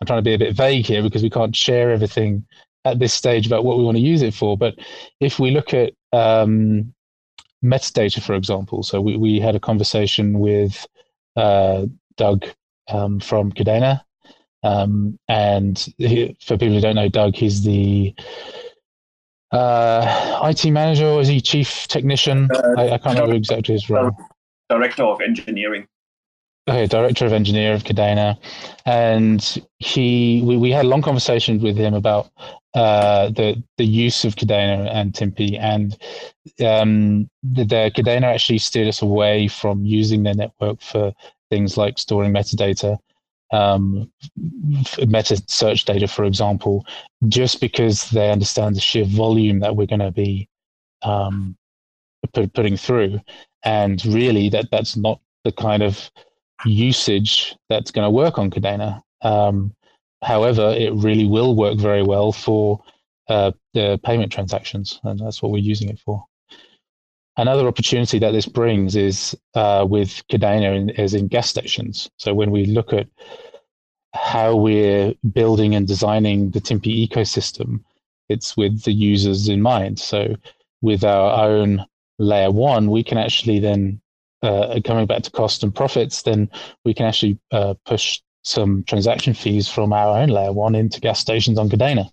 [0.00, 2.46] I'm trying to be a bit vague here because we can't share everything
[2.84, 4.58] at this stage about what we want to use it for.
[4.58, 4.74] But
[5.20, 6.92] if we look at um,
[7.64, 10.86] metadata, for example, so we, we had a conversation with
[11.36, 12.46] uh, Doug
[12.88, 14.02] um, from Kadena.
[14.62, 18.14] Um, and he, for people who don't know Doug, he's the
[19.52, 22.48] uh, IT manager or is he chief technician?
[22.52, 24.10] Uh, I, I, can't remember exactly his role.
[24.68, 25.86] Director of engineering.
[26.66, 28.38] Okay, director of engineer of Kadena,
[28.86, 32.30] and he we, we had a long conversation with him about
[32.72, 35.92] uh, the the use of Kadena and Timpi, and
[36.66, 41.12] um, the, the Kadena actually steered us away from using their network for
[41.54, 42.98] things like storing metadata
[43.52, 44.10] um,
[45.06, 46.84] meta search data, for example,
[47.28, 50.48] just because they understand the sheer volume that we're going to be
[51.02, 51.56] um,
[52.32, 53.20] put, putting through,
[53.64, 56.10] and really that that's not the kind of
[56.64, 59.02] usage that's going to work on Kadena.
[59.22, 59.72] Um,
[60.22, 62.82] however, it really will work very well for
[63.28, 66.24] uh, the payment transactions, and that's what we're using it for.
[67.36, 72.08] Another opportunity that this brings is uh, with Kadena in, is in gas stations.
[72.16, 73.08] So when we look at
[74.14, 77.82] how we're building and designing the Timpi ecosystem,
[78.28, 79.98] it's with the users in mind.
[79.98, 80.36] So
[80.80, 81.84] with our own
[82.18, 84.00] layer one, we can actually then,
[84.42, 86.48] uh, coming back to cost and profits, then
[86.84, 91.18] we can actually uh, push some transaction fees from our own layer one into gas
[91.18, 92.10] stations on Kadena,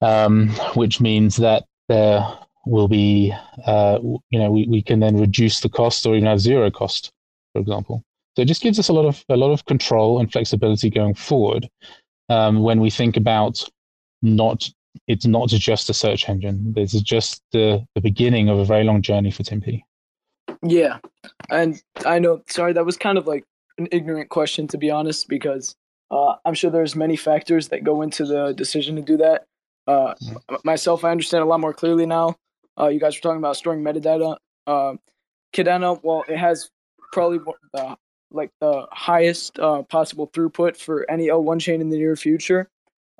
[0.00, 2.24] um, which means that there
[2.68, 3.32] will be,
[3.66, 3.98] uh,
[4.30, 7.10] you know, we, we can then reduce the cost or even have zero cost,
[7.52, 8.02] for example.
[8.36, 11.14] So it just gives us a lot of a lot of control and flexibility going
[11.14, 11.68] forward
[12.28, 13.64] um, when we think about
[14.22, 14.68] not
[15.06, 16.72] it's not just a search engine.
[16.72, 19.82] This is just the, the beginning of a very long journey for Timpi.
[20.62, 20.98] Yeah,
[21.50, 22.42] and I know.
[22.48, 23.44] Sorry, that was kind of like
[23.78, 25.74] an ignorant question to be honest, because
[26.10, 29.46] uh, I'm sure there's many factors that go into the decision to do that.
[29.86, 30.14] Uh,
[30.64, 32.36] myself, I understand a lot more clearly now.
[32.78, 34.36] Uh, you guys were talking about storing metadata.
[34.66, 34.94] Uh,
[35.54, 36.70] Kadena, well, it has
[37.12, 37.38] probably
[37.72, 37.96] the
[38.30, 42.68] like the highest uh, possible throughput for any L1 chain in the near future.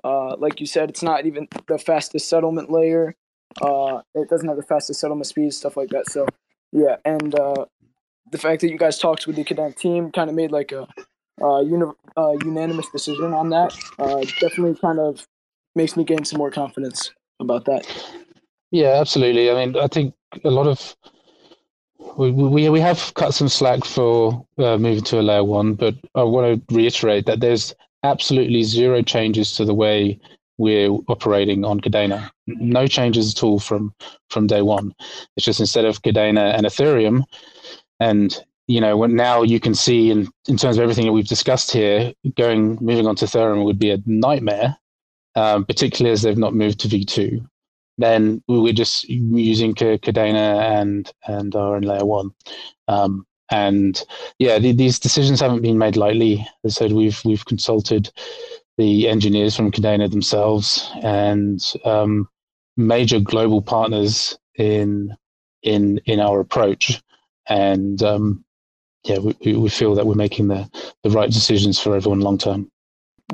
[0.05, 3.15] Uh, like you said, it's not even the fastest settlement layer.
[3.63, 6.11] Uh, it doesn't have the fastest settlement speed, stuff like that.
[6.11, 6.27] So,
[6.73, 7.65] yeah, and uh,
[8.31, 10.87] the fact that you guys talked with the Kadena team kind of made like a
[11.41, 11.93] uni-
[12.45, 13.75] unanimous decision on that.
[13.99, 15.27] Uh, definitely kind of
[15.75, 17.87] makes me gain some more confidence about that.
[18.71, 19.51] Yeah, absolutely.
[19.51, 20.15] I mean, I think
[20.45, 20.95] a lot of
[22.17, 25.95] we we we have cut some slack for uh, moving to a layer one, but
[26.15, 30.19] I want to reiterate that there's absolutely zero changes to the way
[30.59, 32.31] we're operating on Kadena.
[32.47, 33.95] No changes at all from
[34.31, 34.95] from day one.
[35.37, 37.25] It's just instead of Kadena and Ethereum,
[38.01, 41.29] and you know when now you can see in in terms of everything that we've
[41.29, 44.77] discussed here, going moving on to Ethereum would be a nightmare,
[45.37, 47.47] um, particularly as they've not moved to V two
[47.99, 52.31] then we were just using Kadena and and own layer one.
[52.87, 54.03] Um, and
[54.39, 56.47] yeah, the, these decisions haven't been made lightly.
[56.65, 58.11] As I said, we've we've consulted
[58.77, 62.29] the engineers from Kadena themselves and um,
[62.77, 65.15] major global partners in
[65.63, 67.03] in in our approach.
[67.49, 68.45] And um,
[69.05, 70.71] yeah, we, we feel that we're making the,
[71.03, 72.71] the right decisions for everyone long term.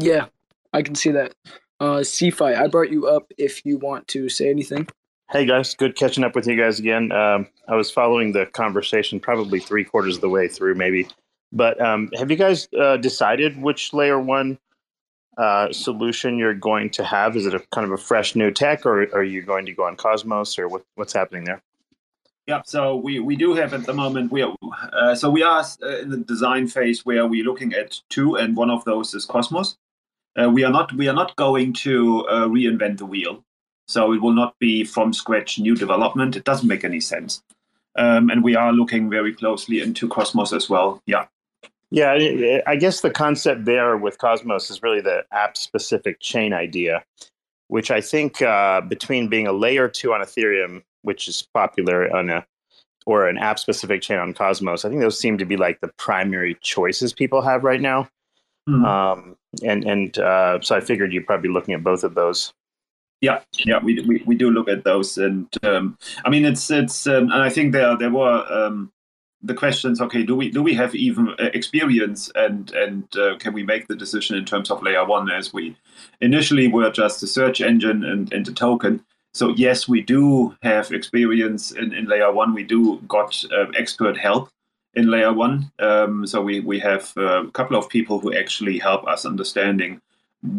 [0.01, 0.27] Yeah,
[0.73, 1.35] I can see that.
[1.85, 4.89] Uh, Cephii, I brought you up if you want to say anything.
[5.31, 7.13] Hey guys, good catching up with you guys again.
[7.13, 11.09] Um, I was following the conversation probably three quarters of the way through, maybe.
[11.53, 14.59] But um, have you guys uh, decided which layer one
[15.37, 17.37] uh, solution you're going to have?
[17.37, 19.85] Is it a kind of a fresh new tech, or are you going to go
[19.85, 21.61] on Cosmos, or what, what's happening there?
[22.47, 24.55] Yeah, so we, we do have at the moment we are
[24.91, 28.57] uh, so we are uh, in the design phase where we're looking at two, and
[28.57, 29.77] one of those is Cosmos.
[30.41, 33.45] Uh, we are not we are not going to uh, reinvent the wheel,
[33.87, 36.37] so it will not be from scratch new development.
[36.37, 37.43] It doesn't make any sense,
[37.97, 41.03] um, and we are looking very closely into Cosmos as well.
[41.07, 41.27] Yeah.
[41.91, 47.05] Yeah, I guess the concept there with Cosmos is really the app specific chain idea,
[47.69, 52.31] which I think uh, between being a layer two on Ethereum, which is popular on
[52.31, 52.47] a
[53.07, 55.93] or an app specific chain on Cosmos, I think those seem to be like the
[55.97, 58.09] primary choices people have right now.
[58.69, 58.85] Mm-hmm.
[58.85, 62.53] Um, and and uh, so I figured you'd probably looking at both of those.
[63.21, 67.07] Yeah, yeah, we we, we do look at those, and um, I mean it's it's
[67.07, 68.93] um, and I think there there were um,
[69.43, 70.01] the questions.
[70.01, 73.89] Okay, do we do we have even uh, experience, and and uh, can we make
[73.89, 75.77] the decision in terms of layer one as we
[76.21, 79.05] initially were just a search engine and and a token.
[79.33, 82.55] So yes, we do have experience in, in layer one.
[82.55, 84.49] We do got uh, expert help
[84.97, 85.71] in layer one.
[85.79, 90.01] Um, so we, we have uh, a couple of people who actually help us understanding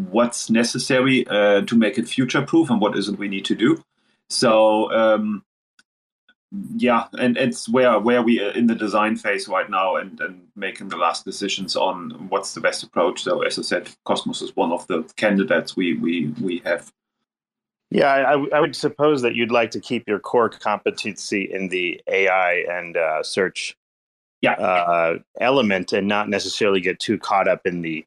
[0.09, 3.83] what's necessary uh, to make it future proof and what isn't we need to do.
[4.29, 5.43] So um,
[6.75, 10.47] yeah, and it's where where we are in the design phase right now and, and
[10.55, 13.23] making the last decisions on what's the best approach.
[13.23, 16.91] So as I said, Cosmos is one of the candidates we we we have.
[17.91, 22.01] Yeah, I, I would suppose that you'd like to keep your core competency in the
[22.07, 23.75] AI and uh, search
[24.41, 24.53] yeah.
[24.53, 28.05] uh, element and not necessarily get too caught up in the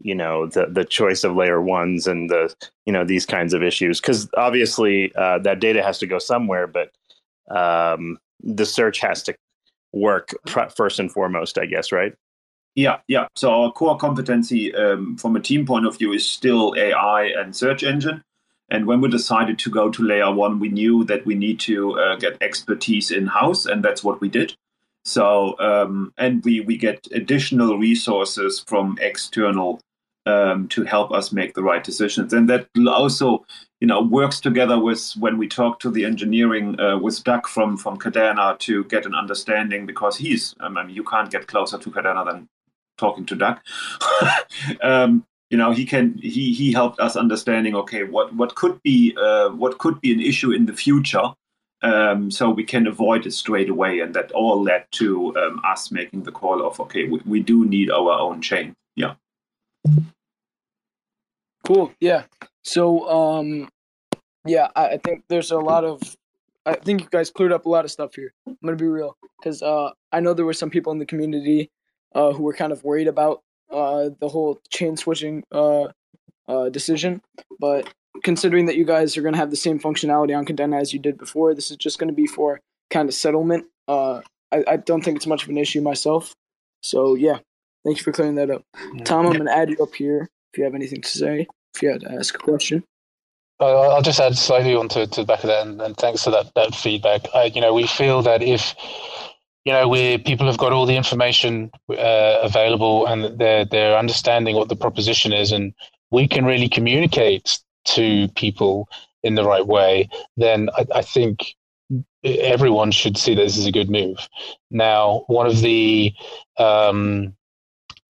[0.00, 2.54] you know the the choice of layer ones and the
[2.86, 6.66] you know these kinds of issues because obviously uh, that data has to go somewhere
[6.66, 6.90] but
[7.54, 9.34] um, the search has to
[9.92, 12.14] work pr- first and foremost i guess right
[12.74, 16.74] yeah yeah so our core competency um, from a team point of view is still
[16.76, 18.22] ai and search engine
[18.70, 21.98] And when we decided to go to layer one, we knew that we need to
[21.98, 24.56] uh, get expertise in house, and that's what we did.
[25.04, 29.80] So, um, and we, we get additional resources from external
[30.26, 32.32] um, to help us make the right decisions.
[32.32, 33.44] And that also,
[33.80, 37.76] you know, works together with when we talk to the engineering uh, with Doug from,
[37.76, 41.90] from Kadena to get an understanding because he's, I mean, you can't get closer to
[41.90, 42.48] Kadena than
[42.96, 43.58] talking to Doug.
[44.82, 49.16] um, you know he can he he helped us understanding okay what what could be
[49.20, 51.32] uh, what could be an issue in the future
[51.82, 55.90] um, so we can avoid it straight away and that all led to um, us
[55.90, 58.74] making the call of okay we, we do need our own chain.
[58.96, 59.14] Yeah.
[61.66, 61.92] Cool.
[62.00, 62.24] Yeah.
[62.62, 63.68] So um
[64.46, 66.02] yeah I, I think there's a lot of
[66.66, 68.32] i think you guys cleared up a lot of stuff here.
[68.46, 71.70] I'm gonna be real because uh i know there were some people in the community
[72.14, 75.88] uh, who were kind of worried about uh, the whole chain switching uh,
[76.48, 77.20] uh, decision.
[77.58, 77.92] But
[78.22, 80.98] considering that you guys are going to have the same functionality on Kadena as you
[80.98, 82.60] did before, this is just going to be for
[82.90, 83.66] kind of settlement.
[83.88, 84.20] Uh,
[84.52, 86.32] I, I don't think it's much of an issue myself.
[86.82, 87.38] So yeah,
[87.84, 88.62] thank you for clearing that up.
[89.04, 91.46] Tom, I'm going to add you up here if you have anything to say.
[91.74, 92.84] If you had to ask a question.
[93.60, 96.30] I'll just add slightly on to, to the back of that, and, and thanks for
[96.30, 97.22] that, that feedback.
[97.34, 98.74] I, you know, we feel that if
[99.64, 104.56] you know, where people have got all the information uh, available and they're they're understanding
[104.56, 105.72] what the proposition is, and
[106.10, 108.88] we can really communicate to people
[109.22, 111.54] in the right way, then I, I think
[112.24, 114.28] everyone should see this as a good move.
[114.70, 116.12] Now, one of the
[116.58, 117.34] um,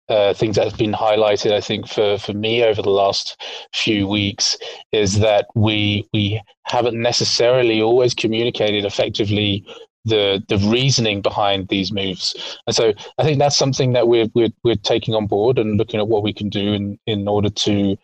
[0.08, 3.40] uh, things that have been highlighted, I think, for, for me over the last
[3.72, 4.56] few weeks
[4.92, 9.64] is that we we haven't necessarily always communicated effectively
[10.04, 12.58] the the reasoning behind these moves.
[12.66, 16.00] And so I think that's something that we're we're, we're taking on board and looking
[16.00, 17.96] at what we can do in, in order to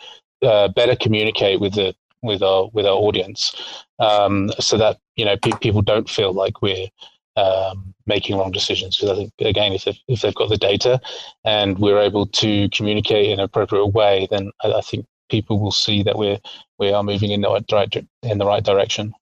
[0.42, 3.54] uh, better communicate with the with our with our audience,
[3.98, 6.88] um, so that you know pe- people don't feel like we're
[7.36, 8.96] um, making wrong decisions.
[8.96, 11.00] Because I think again, if they've, if they've got the data
[11.44, 15.72] and we're able to communicate in an appropriate way, then I, I think people will
[15.72, 16.38] see that we're
[16.78, 19.14] we are moving in the right in the right direction.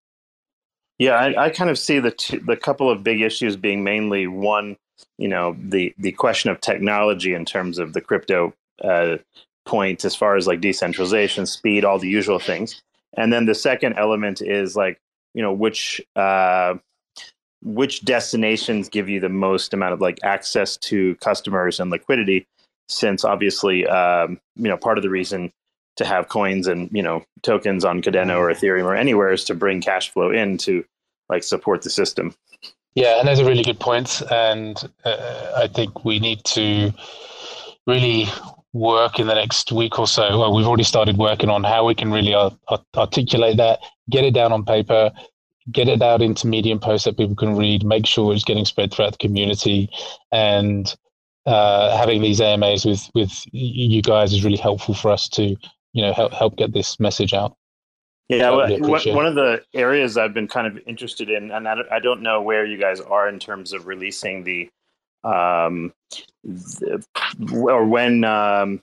[0.98, 4.76] Yeah, I, I kind of see the the couple of big issues being mainly one,
[5.18, 9.16] you know, the the question of technology in terms of the crypto uh,
[9.66, 12.82] point, as far as like decentralization, speed, all the usual things,
[13.16, 15.00] and then the second element is like,
[15.34, 16.74] you know, which uh,
[17.62, 22.46] which destinations give you the most amount of like access to customers and liquidity,
[22.88, 25.52] since obviously, um, you know, part of the reason
[25.96, 29.54] to have coins and you know tokens on Kadena or Ethereum or anywhere is to
[29.54, 30.84] bring cash flow in to
[31.28, 32.34] like support the system.
[32.94, 36.92] Yeah, and those are really good points, and uh, I think we need to
[37.86, 38.26] really
[38.72, 40.38] work in the next week or so.
[40.38, 42.34] Well, we've already started working on how we can really
[42.94, 45.10] articulate that, get it down on paper,
[45.72, 48.92] get it out into Medium posts that people can read, make sure it's getting spread
[48.92, 49.90] throughout the community,
[50.32, 50.94] and
[51.46, 55.56] uh, having these AMAs with with you guys is really helpful for us to
[55.92, 57.56] you know help help get this message out.
[58.28, 58.68] Yeah, well,
[59.14, 62.66] one of the areas I've been kind of interested in, and I don't know where
[62.66, 64.68] you guys are in terms of releasing the,
[65.22, 66.24] um, the,
[67.52, 68.82] or when, um,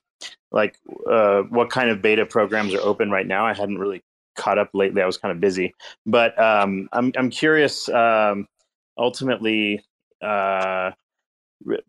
[0.51, 0.77] like,
[1.09, 3.45] uh, what kind of beta programs are open right now.
[3.45, 4.01] I hadn't really
[4.35, 5.01] caught up lately.
[5.01, 5.73] I was kind of busy,
[6.05, 7.89] but um, I'm I'm curious.
[7.89, 8.47] Um,
[8.97, 9.83] ultimately,
[10.21, 10.91] uh,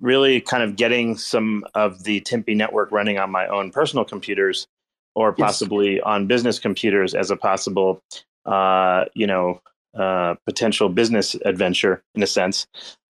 [0.00, 4.66] really kind of getting some of the Timpi network running on my own personal computers
[5.14, 6.02] or possibly yes.
[6.04, 8.02] on business computers as a possible,
[8.46, 9.60] uh, you know,
[9.96, 12.66] uh, potential business adventure in a sense.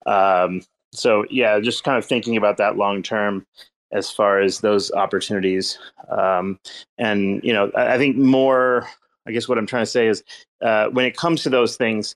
[0.06, 0.62] Um,
[0.94, 3.46] so yeah, just kind of thinking about that long term
[3.92, 5.78] as far as those opportunities.
[6.08, 6.58] Um,
[6.98, 8.88] and you know, I, I, think more.
[9.26, 10.22] I guess what I'm trying to say is,
[10.60, 12.14] uh, when it comes to those things,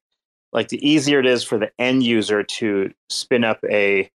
[0.53, 4.11] like the easier it is for the end user to spin up a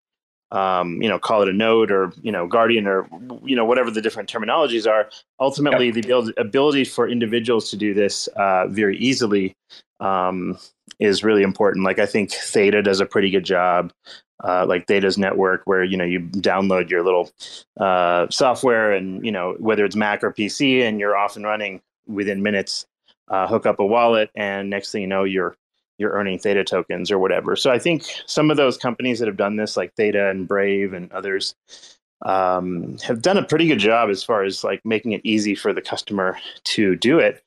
[0.52, 3.08] um, you know, call it a node or you know, guardian or
[3.44, 5.08] you know, whatever the different terminologies are.
[5.38, 6.04] Ultimately, yep.
[6.04, 9.54] the ability for individuals to do this uh, very easily
[10.00, 10.58] um,
[10.98, 11.84] is really important.
[11.84, 13.92] Like I think Theta does a pretty good job.
[14.42, 17.30] Uh, like Theta's network, where you know you download your little
[17.78, 21.82] uh, software, and you know whether it's Mac or PC, and you're off and running
[22.06, 22.86] within minutes.
[23.28, 25.56] Uh, hook up a wallet, and next thing you know, you're
[26.00, 27.54] you're earning theta tokens or whatever.
[27.54, 30.94] So I think some of those companies that have done this, like Theta and Brave
[30.94, 31.54] and others,
[32.24, 35.74] um, have done a pretty good job as far as like making it easy for
[35.74, 37.42] the customer to do it.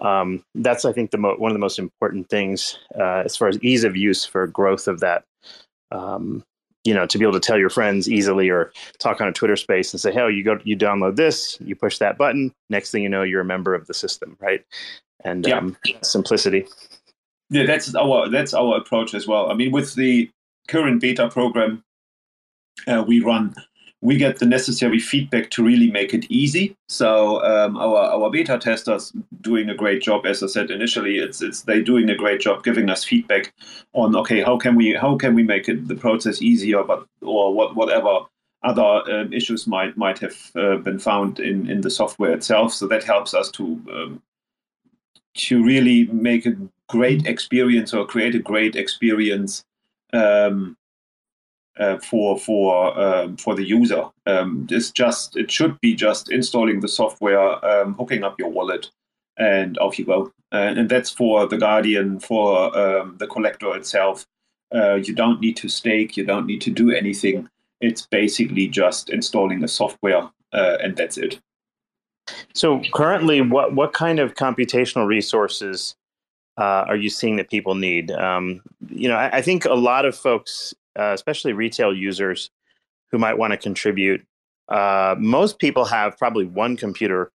[0.00, 3.48] Um, that's I think the mo- one of the most important things uh, as far
[3.48, 5.24] as ease of use for growth of that
[5.90, 6.44] um,
[6.84, 9.56] you know, to be able to tell your friends easily or talk on a Twitter
[9.56, 12.52] space and say, "Hey, you go, you download this, you push that button.
[12.70, 14.64] Next thing you know, you're a member of the system, right?"
[15.24, 15.58] And yeah.
[15.58, 16.66] um, simplicity.
[17.50, 19.50] Yeah, that's our that's our approach as well.
[19.50, 20.30] I mean, with the
[20.68, 21.82] current beta program
[22.86, 23.54] uh, we run,
[24.00, 26.76] we get the necessary feedback to really make it easy.
[26.88, 30.24] So um, our our beta testers doing a great job.
[30.24, 33.52] As I said initially, it's it's they doing a great job giving us feedback
[33.94, 37.52] on okay how can we how can we make it the process easier, but or
[37.52, 38.20] what whatever
[38.62, 42.72] other um, issues might might have uh, been found in in the software itself.
[42.72, 44.22] So that helps us to um,
[45.34, 46.56] to really make a
[46.88, 49.64] great experience or create a great experience
[50.12, 50.77] um,
[51.78, 54.04] uh, for for um, for the user.
[54.26, 58.90] Um, it's just it should be just installing the software, um, hooking up your wallet,
[59.36, 60.32] and off you go.
[60.52, 64.26] Uh, and that's for the Guardian, for um, the collector itself.
[64.74, 66.16] Uh, you don't need to stake.
[66.16, 67.48] You don't need to do anything.
[67.80, 71.40] It's basically just installing the software, uh, and that's it.
[72.54, 75.94] So currently, what what kind of computational resources
[76.58, 78.10] uh, are you seeing that people need?
[78.10, 82.50] Um, you know, I, I, think a lot of folks uh, especially retail users
[83.10, 84.24] who might want to contribute.
[84.68, 87.30] Uh, most people have probably one computer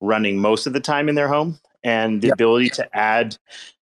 [0.00, 2.34] running most of the time in their home, and the yep.
[2.34, 3.36] ability to add,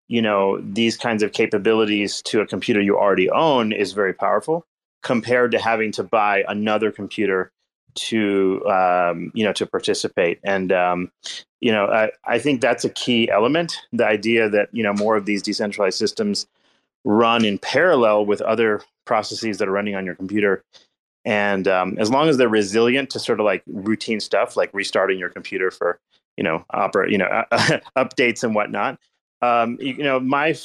[0.07, 4.65] you know, these kinds of capabilities to a computer you already own is very powerful
[5.01, 7.51] compared to having to buy another computer
[7.93, 11.11] to um, you know to participate and um,
[11.59, 15.17] you know I, I think that's a key element the idea that you know more
[15.17, 16.47] of these decentralized systems
[17.04, 20.64] run in parallel with other processes that are running on your computer.
[21.26, 25.20] And um, as long as they're resilient to sort of like routine stuff, like restarting
[25.20, 25.99] your computer for
[26.38, 27.43] you know opera, you know
[27.97, 28.99] updates and whatnot,
[29.41, 30.56] um, you, you know my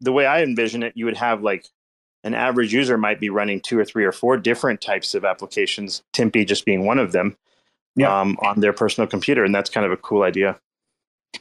[0.00, 1.66] the way I envision it, you would have like
[2.24, 6.02] an average user might be running two or three or four different types of applications,
[6.12, 7.36] Timpi just being one of them,
[7.96, 8.20] yeah.
[8.20, 10.58] um, on their personal computer, and that's kind of a cool idea.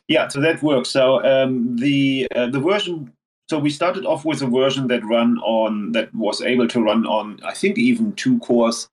[0.08, 0.89] Yeah, so that works.
[0.89, 3.12] So um, the uh, the version
[3.52, 7.06] so we started off with a version that run on that was able to run
[7.06, 8.88] on I think even two cores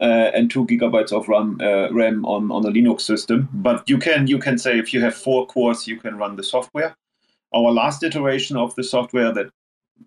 [0.00, 3.48] uh, and two gigabytes of RAM, uh, RAM on, on a Linux system.
[3.52, 6.44] But you can you can say if you have four cores, you can run the
[6.44, 6.94] software.
[7.52, 9.50] Our last iteration of the software that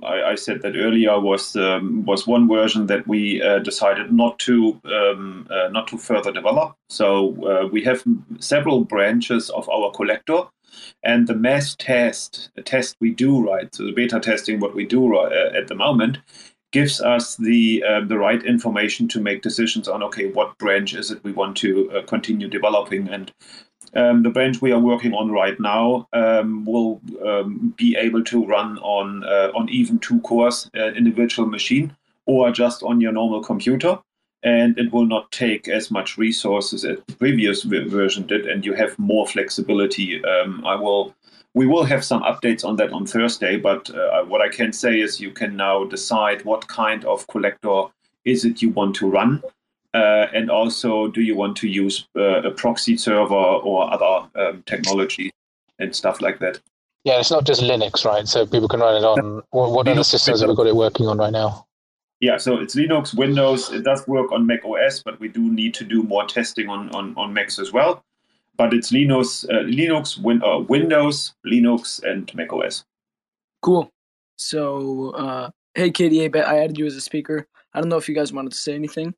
[0.01, 4.39] I, I said that earlier was um, was one version that we uh, decided not
[4.47, 6.77] to um, uh, not to further develop.
[6.89, 7.07] So
[7.45, 8.05] uh, we have
[8.39, 10.43] several branches of our collector
[11.03, 14.85] and the mass test, the test we do right, so the beta testing, what we
[14.85, 16.17] do uh, at the moment,
[16.71, 21.11] gives us the uh, the right information to make decisions on okay, what branch is
[21.11, 23.31] it we want to uh, continue developing, and
[23.95, 28.45] um, the branch we are working on right now um, will um, be able to
[28.45, 32.99] run on uh, on even two cores uh, in a virtual machine or just on
[32.99, 33.97] your normal computer
[34.47, 38.73] and it will not take as much resources as the previous version did, and you
[38.73, 40.23] have more flexibility.
[40.23, 41.13] Um, I will.
[41.53, 44.99] We will have some updates on that on Thursday, but uh, what I can say
[45.05, 47.79] is you can now decide what kind of collector
[48.25, 49.41] is it you want to run,
[49.93, 54.63] uh, and also do you want to use uh, a proxy server or other um,
[54.65, 55.31] technology
[55.79, 56.59] and stuff like that.
[57.03, 58.27] Yeah, it's not just Linux, right?
[58.27, 59.41] So people can run it on.
[59.51, 61.66] What other systems have we got it working on right now?
[62.19, 63.71] Yeah, so it's Linux, Windows.
[63.71, 66.89] It does work on Mac OS, but we do need to do more testing on
[66.95, 68.03] on, on Macs as well.
[68.57, 72.85] But it's Linux, uh, Linux, win, uh, Windows, Linux, and Mac OS.
[73.61, 73.91] Cool.
[74.37, 77.45] So, uh, hey, Katie, I added you as a speaker.
[77.73, 79.13] I don't know if you guys wanted to say anything.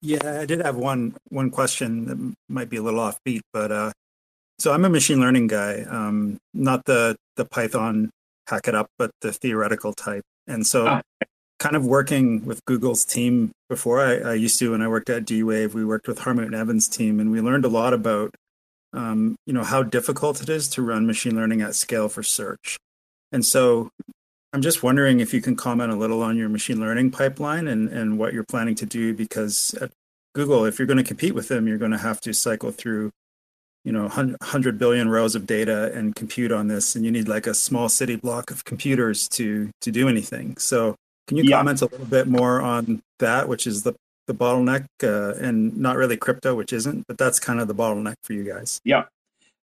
[0.00, 3.92] Yeah, I did have one one question that might be a little offbeat, but uh,
[4.58, 8.10] so I'm a machine learning guy, um, not the the Python
[8.48, 10.24] hack it up, but the theoretical type.
[10.48, 11.02] And so ah
[11.62, 14.00] kind of working with Google's team before.
[14.00, 15.74] I, I used to when I worked at D-Wave.
[15.74, 18.34] We worked with Hartmut Neven's team, and we learned a lot about
[18.92, 22.78] um, you know how difficult it is to run machine learning at scale for search.
[23.30, 23.90] And so
[24.52, 27.88] I'm just wondering if you can comment a little on your machine learning pipeline and,
[27.88, 29.92] and what you're planning to do because at
[30.34, 33.10] Google, if you're going to compete with them, you're going to have to cycle through,
[33.84, 36.96] you know, 100 billion rows of data and compute on this.
[36.96, 40.56] And you need like a small city block of computers to, to do anything.
[40.58, 40.96] So
[41.26, 41.56] can you yeah.
[41.56, 43.94] comment a little bit more on that, which is the
[44.28, 48.14] the bottleneck, uh, and not really crypto, which isn't, but that's kind of the bottleneck
[48.22, 48.80] for you guys.
[48.84, 49.04] Yeah,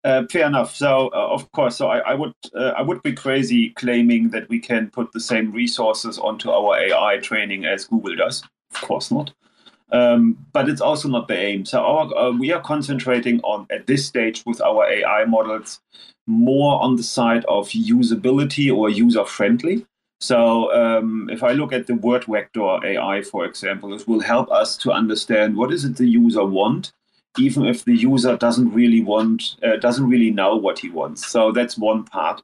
[0.06, 0.76] uh, fair enough.
[0.76, 4.48] So uh, of course, so I, I would uh, I would be crazy claiming that
[4.50, 8.44] we can put the same resources onto our AI training as Google does.
[8.74, 9.34] Of course not.
[9.92, 11.66] Um, but it's also not the aim.
[11.66, 15.80] So our, uh, we are concentrating on at this stage with our AI models
[16.28, 19.86] more on the side of usability or user friendly.
[20.26, 24.50] So um, if I look at the word vector AI, for example, this will help
[24.50, 26.94] us to understand what is it the user want,
[27.38, 31.28] even if the user doesn't really want, uh, doesn't really know what he wants.
[31.28, 32.42] So that's one part.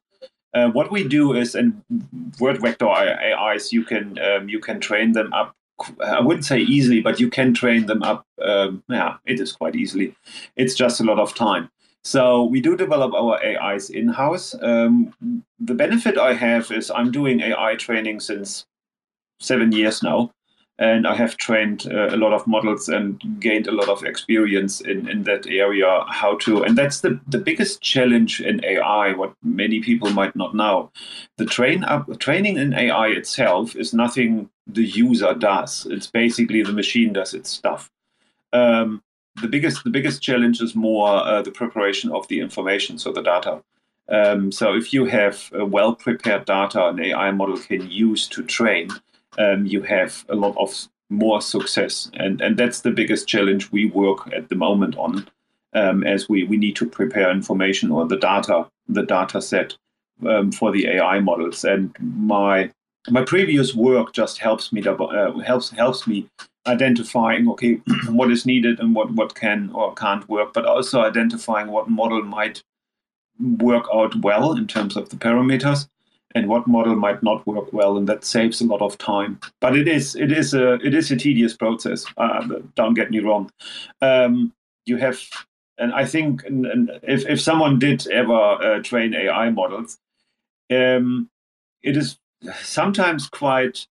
[0.54, 1.82] Uh, what we do is, in
[2.40, 5.56] word vector AIs, you can um, you can train them up.
[6.04, 8.28] I wouldn't say easily, but you can train them up.
[8.40, 10.16] Um, yeah, it is quite easily.
[10.56, 11.72] It's just a lot of time.
[12.04, 14.56] So we do develop our AIs in house.
[14.62, 15.14] Um,
[15.60, 18.66] the benefit I have is I'm doing AI training since
[19.40, 20.32] seven years now,
[20.80, 24.82] and I have trained uh, a lot of models and gained a lot of experience
[24.82, 26.04] in, in that area.
[26.08, 29.14] How to, and that's the, the biggest challenge in AI.
[29.14, 30.92] What many people might not know,
[31.38, 35.86] the train up training in AI itself is nothing the user does.
[35.90, 37.92] It's basically the machine does its stuff.
[38.54, 39.04] Um,
[39.40, 43.22] the biggest the biggest challenge is more uh, the preparation of the information, so the
[43.22, 43.62] data.
[44.10, 48.90] Um, so if you have well prepared data an AI model can use to train,
[49.38, 53.86] um, you have a lot of more success, and and that's the biggest challenge we
[53.86, 55.28] work at the moment on,
[55.74, 59.76] um, as we we need to prepare information or the data the data set
[60.28, 61.64] um, for the AI models.
[61.64, 62.72] And my
[63.10, 66.28] my previous work just helps me uh, helps helps me
[66.68, 71.68] identifying okay what is needed and what what can or can't work but also identifying
[71.68, 72.64] what model might
[73.40, 75.88] work out well in terms of the parameters
[76.34, 79.40] and what model might not work well and that saves a lot of time.
[79.60, 83.20] But it is it is a it is a tedious process uh, don't get me
[83.20, 83.52] wrong.
[84.02, 84.54] Um,
[84.86, 85.20] you have
[85.78, 89.98] and i think and, and if, if someone did ever uh, train ai models
[90.72, 91.30] um,
[91.84, 92.18] it is
[92.62, 93.88] sometimes quite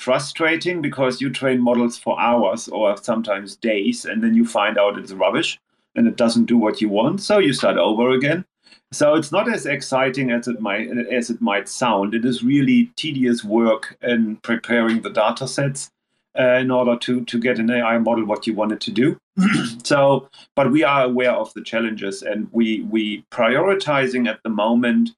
[0.00, 4.98] frustrating because you train models for hours or sometimes days and then you find out
[4.98, 5.60] it's rubbish
[5.94, 8.44] and it doesn't do what you want so you start over again.
[8.92, 12.14] So it's not as exciting as it might as it might sound.
[12.14, 15.90] It is really tedious work in preparing the data sets
[16.36, 19.18] uh, in order to to get an ai model what you want it to do.
[19.84, 25.10] So but we are aware of the challenges and we we prioritizing at the moment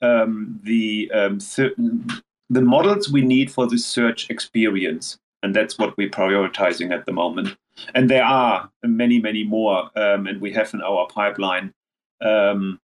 [0.00, 1.38] um, the um,
[2.52, 5.18] the models we need for the search experience.
[5.42, 7.56] And that's what we're prioritizing at the moment.
[7.94, 9.90] And there are many, many more.
[9.96, 11.72] Um, and we have in our pipeline
[12.20, 12.78] um,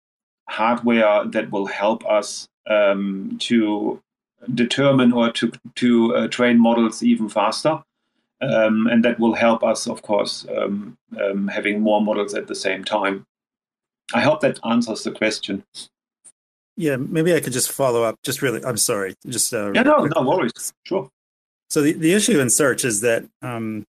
[0.48, 4.02] hardware that will help us um, to
[4.54, 7.84] determine or to, to uh, train models even faster.
[8.40, 12.56] Um, and that will help us, of course, um, um, having more models at the
[12.56, 13.26] same time.
[14.14, 15.64] I hope that answers the question.
[16.78, 18.20] Yeah, maybe I could just follow up.
[18.24, 19.16] Just really, I'm sorry.
[19.28, 20.72] Just uh, yeah, no, no worries.
[20.84, 21.10] Sure.
[21.72, 23.84] So the, the issue in search is that um,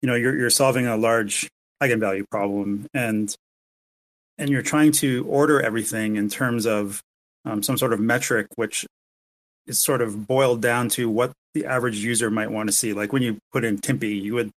[0.00, 1.50] you know you're you're solving a large
[1.82, 3.34] eigenvalue problem, and
[4.38, 7.02] and you're trying to order everything in terms of
[7.44, 8.86] um, some sort of metric, which
[9.66, 12.92] is sort of boiled down to what the average user might want to see.
[12.92, 14.52] Like when you put in Timpi, you would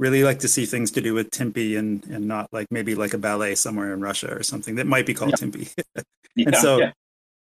[0.00, 3.14] really like to see things to do with Timpi and and not like maybe like
[3.14, 5.46] a ballet somewhere in Russia or something that might be called yeah.
[6.34, 6.92] And yeah, so yeah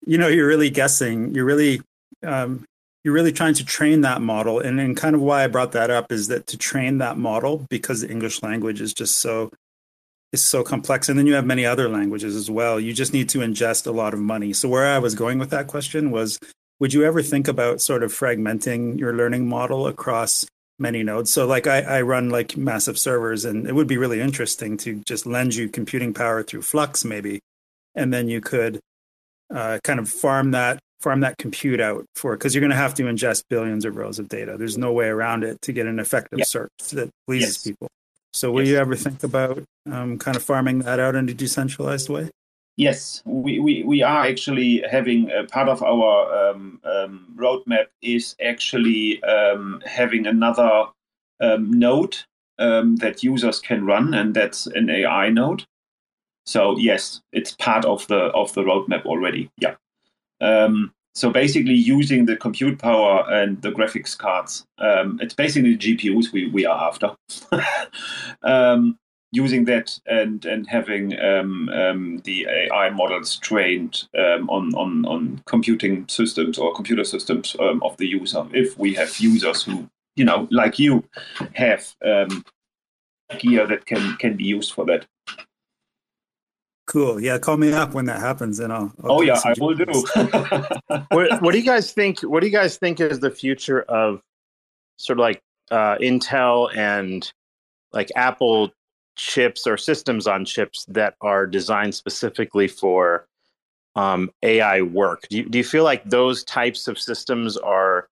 [0.06, 1.80] you know you're really guessing you're really
[2.24, 2.64] um,
[3.04, 4.60] you're really trying to train that model.
[4.60, 7.66] And, and kind of why i brought that up is that to train that model
[7.70, 9.50] because the english language is just so
[10.32, 11.08] is so complex.
[11.08, 12.78] And then you have many other languages as well.
[12.78, 14.52] You just need to ingest a lot of money.
[14.52, 16.38] So where i was going with that question was
[16.78, 20.46] would you ever think about sort of fragmenting your learning model across
[20.78, 21.30] many nodes?
[21.30, 25.02] So like I, I run like massive servers and it would be really interesting to
[25.04, 27.40] just lend you computing power through Flux maybe.
[27.94, 28.80] And then you could
[29.54, 32.94] uh, kind of farm that farm that compute out for because you're going to have
[32.94, 34.56] to ingest billions of rows of data.
[34.58, 37.62] There's no way around it to get an effective search that pleases yes.
[37.64, 37.88] people.
[38.32, 38.70] So, will yes.
[38.70, 42.30] you ever think about um, kind of farming that out in a decentralized way?
[42.76, 48.36] Yes, we, we, we are actually having a part of our um, um, roadmap is
[48.42, 50.86] actually um, having another
[51.40, 52.16] um, node
[52.58, 55.64] um, that users can run, and that's an AI node.
[56.50, 59.48] So yes, it's part of the of the roadmap already.
[59.58, 59.76] Yeah.
[60.40, 65.96] Um, so basically, using the compute power and the graphics cards, um, it's basically the
[65.96, 67.14] GPUs we, we are after.
[68.42, 68.98] um,
[69.30, 75.42] using that and and having um, um, the AI models trained um, on, on on
[75.46, 78.44] computing systems or computer systems of the user.
[78.52, 81.04] If we have users who you know like you
[81.54, 81.94] have
[83.38, 85.06] gear that can can be used for that.
[86.90, 87.20] Cool.
[87.20, 88.92] Yeah, call me up when that happens, and I'll.
[89.04, 89.84] I'll oh yeah, I will do.
[91.10, 92.20] what, what, do you guys think?
[92.22, 94.20] What do you guys think is the future of
[94.96, 97.32] sort of like uh, Intel and
[97.92, 98.72] like Apple
[99.14, 103.28] chips or systems on chips that are designed specifically for
[103.94, 105.28] um, AI work.
[105.30, 108.08] Do you, do you feel like those types of systems are,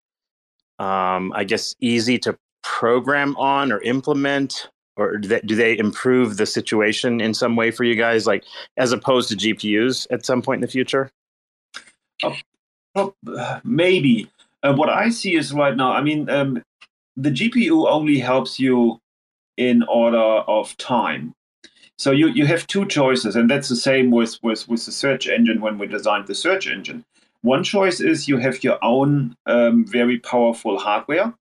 [0.79, 4.69] um, I guess, easy to program on or implement?
[4.97, 8.45] Or do they, do they improve the situation in some way for you guys, like
[8.77, 11.11] as opposed to GPUs at some point in the future?
[12.95, 13.13] Oh,
[13.63, 14.29] maybe.
[14.63, 16.63] Uh, what I see is right now, I mean, um,
[17.17, 18.99] the GPU only helps you
[19.57, 21.33] in order of time.
[21.97, 25.27] So you, you have two choices, and that's the same with, with, with the search
[25.27, 27.05] engine when we designed the search engine.
[27.41, 31.33] One choice is you have your own um, very powerful hardware.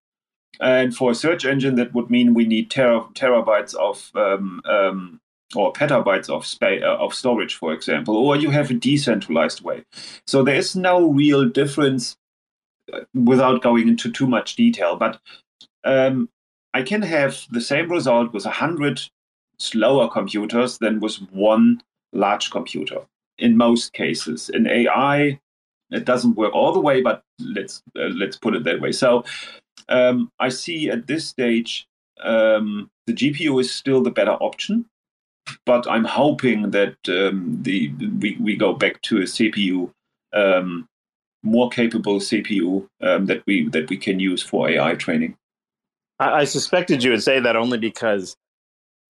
[0.61, 5.21] And for a search engine, that would mean we need ter- terabytes of um, um,
[5.55, 9.85] or petabytes of space uh, of storage, for example, or you have a decentralized way.
[10.27, 12.17] So there is no real difference
[12.93, 14.97] uh, without going into too much detail.
[14.97, 15.21] But
[15.85, 16.29] um,
[16.73, 19.01] I can have the same result with a hundred
[19.59, 21.83] slower computers than with one
[22.13, 23.03] large computer.
[23.39, 25.41] In most cases, in AI,
[25.91, 28.93] it doesn't work all the way, but let's uh, let's put it that way.
[28.93, 29.25] So
[29.89, 31.87] um, I see at this stage
[32.22, 34.87] um, the GPU is still the better option
[35.66, 39.91] but I'm hoping that um, the we, we go back to a CPU,
[40.33, 40.89] um,
[41.43, 45.37] more capable CPU um, that we that we can use for AI training.
[46.18, 48.37] I, I suspected you would say that only because,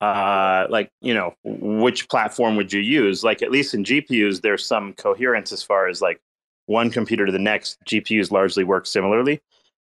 [0.00, 3.22] uh, like you know, which platform would you use?
[3.22, 6.20] Like at least in GPUs, there's some coherence as far as like
[6.66, 7.78] one computer to the next.
[7.86, 9.40] GPUs largely work similarly.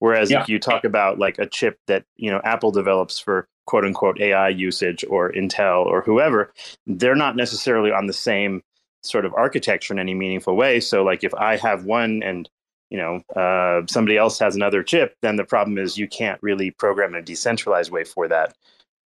[0.02, 0.42] Whereas yeah.
[0.42, 4.20] if you talk about like a chip that you know Apple develops for quote unquote
[4.20, 6.52] AI usage or Intel or whoever,
[6.88, 8.64] they're not necessarily on the same
[9.04, 10.80] sort of architecture in any meaningful way.
[10.80, 12.50] So like if I have one and
[12.90, 16.72] you know uh, somebody else has another chip, then the problem is you can't really
[16.72, 18.56] program in a decentralized way for that.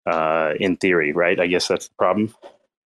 [0.07, 1.38] Uh, in theory, right?
[1.38, 2.34] I guess that's the problem.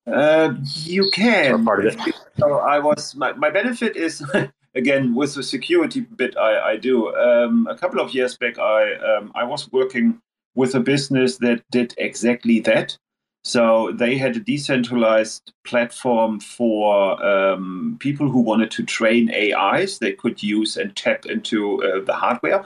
[0.07, 1.53] Uh, you can.
[1.53, 2.15] Or part of it.
[2.39, 4.23] So I was my, my benefit is
[4.75, 7.15] again with the security bit I, I do.
[7.15, 10.21] Um, a couple of years back, I um, I was working
[10.55, 12.97] with a business that did exactly that.
[13.47, 19.99] So they had a decentralized platform for um, people who wanted to train AIs.
[19.99, 22.65] They could use and tap into uh, the hardware.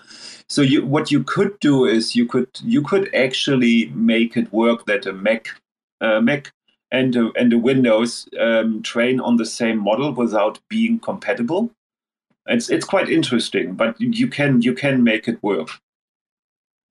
[0.48, 4.86] So you, what you could do is you could you could actually make it work
[4.86, 5.48] that a Mac
[6.00, 6.52] uh, Mac
[6.92, 11.72] and a, and a Windows um, train on the same model without being compatible.
[12.48, 15.70] It's it's quite interesting, but you can you can make it work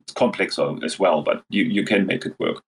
[0.08, 2.62] It's complex as well, but you, you can make it work.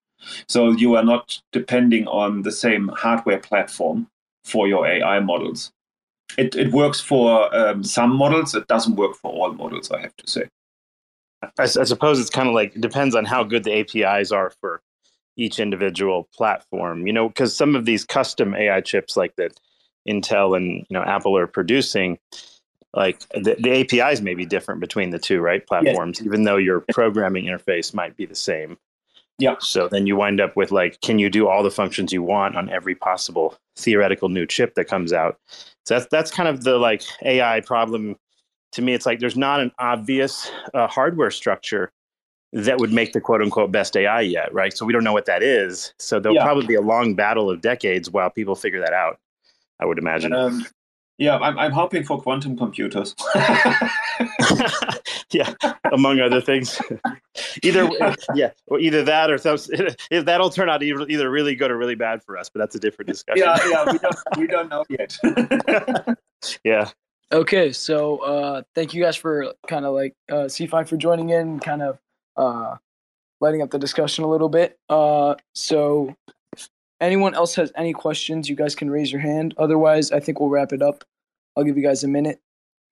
[0.48, 4.08] So you are not depending on the same hardware platform
[4.44, 5.72] for your AI models.
[6.38, 8.54] It, it works for um, some models.
[8.54, 10.44] It doesn't work for all models, I have to say.
[11.42, 14.82] I, I suppose it's kind of like depends on how good the APIs are for
[15.36, 17.06] each individual platform.
[17.06, 19.58] You know, because some of these custom AI chips, like that
[20.08, 22.18] Intel and you know Apple are producing,
[22.94, 26.26] like the, the apis may be different between the two right platforms yes.
[26.26, 28.76] even though your programming interface might be the same.
[29.38, 29.56] Yeah.
[29.60, 32.56] So then you wind up with like can you do all the functions you want
[32.56, 35.38] on every possible theoretical new chip that comes out?
[35.86, 38.16] So that's that's kind of the like ai problem.
[38.72, 41.92] To me it's like there's not an obvious uh, hardware structure
[42.52, 44.76] that would make the quote unquote best ai yet right?
[44.76, 45.94] So we don't know what that is.
[45.98, 46.44] So there'll yeah.
[46.44, 49.18] probably be a long battle of decades while people figure that out
[49.80, 50.32] i would imagine.
[50.32, 50.66] Um,
[51.20, 53.14] yeah, I'm, I'm hoping for quantum computers.
[55.30, 55.52] yeah,
[55.92, 56.80] among other things.
[57.62, 57.90] either
[58.34, 59.68] yeah, or either that or those,
[60.10, 62.74] if that'll turn out either, either really good or really bad for us, but that's
[62.74, 63.44] a different discussion.
[63.44, 66.16] Yeah, yeah, we don't we don't know yet.
[66.64, 66.90] yeah.
[67.32, 71.60] Okay, so uh, thank you guys for kind of like uh, Cephii for joining in,
[71.60, 71.98] kind of
[72.38, 72.76] uh,
[73.42, 74.78] lighting up the discussion a little bit.
[74.88, 76.16] Uh, so
[77.00, 79.54] anyone else has any questions, you guys can raise your hand.
[79.58, 81.04] Otherwise, I think we'll wrap it up.
[81.56, 82.40] I'll give you guys a minute.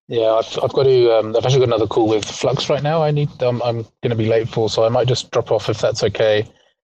[0.08, 1.18] Yeah, I've, I've got to.
[1.18, 3.02] Um, I've actually got another call with Flux right now.
[3.02, 3.42] I need.
[3.42, 6.02] Um, I'm going to be late for, so I might just drop off if that's
[6.02, 6.46] okay.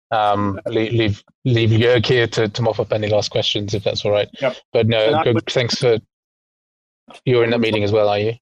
[0.09, 4.03] Um, leave leave leave Jörg here to, to mop up any last questions if that's
[4.03, 4.27] all right.
[4.41, 4.57] Yep.
[4.73, 5.35] But no, good.
[5.35, 5.45] Would...
[5.45, 5.99] Thanks for.
[7.25, 8.33] You're in that meeting as well, are you?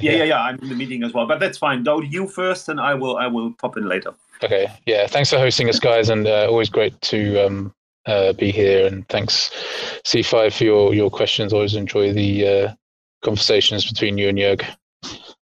[0.00, 0.42] Yeah, yeah, yeah.
[0.42, 1.84] I'm in the meeting as well, but that's fine.
[1.84, 3.16] Go you first, and I will.
[3.18, 4.14] I will pop in later.
[4.42, 4.66] Okay.
[4.84, 5.06] Yeah.
[5.06, 7.72] Thanks for hosting us, guys, and uh, always great to um,
[8.08, 8.86] uh, be here.
[8.86, 9.50] And thanks,
[10.04, 11.52] Cephii, for your, your questions.
[11.52, 12.74] Always enjoy the uh,
[13.22, 14.64] conversations between you and Jörg.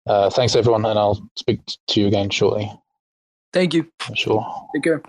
[0.07, 2.70] Uh, thanks, everyone, and I'll speak to you again shortly.
[3.52, 3.90] Thank you.
[4.14, 4.44] Sure.
[4.74, 5.02] Take care.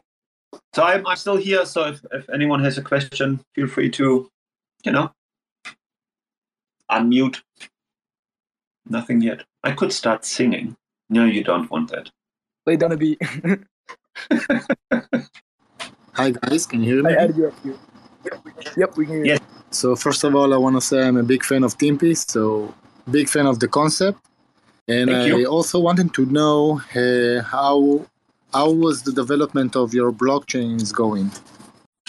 [0.74, 1.66] So I'm, I'm still here.
[1.66, 4.30] So if, if anyone has a question, feel free to,
[4.84, 5.12] you know,
[6.90, 7.42] unmute.
[8.88, 9.44] Nothing yet.
[9.64, 10.76] I could start singing.
[11.10, 12.12] No, you don't want that.
[12.66, 13.20] Lay down a beat.
[16.16, 17.14] Hi guys, can you hear me?
[17.14, 17.76] I added you up here.
[18.78, 19.38] Yep, we can hear you.
[19.72, 22.74] So first of all, I want to say I'm a big fan of Timpi, so
[23.12, 24.20] big fan of the concept,
[24.88, 25.46] and Thank I you.
[25.48, 28.06] also wanted to know uh, how
[28.54, 31.32] how was the development of your blockchains going?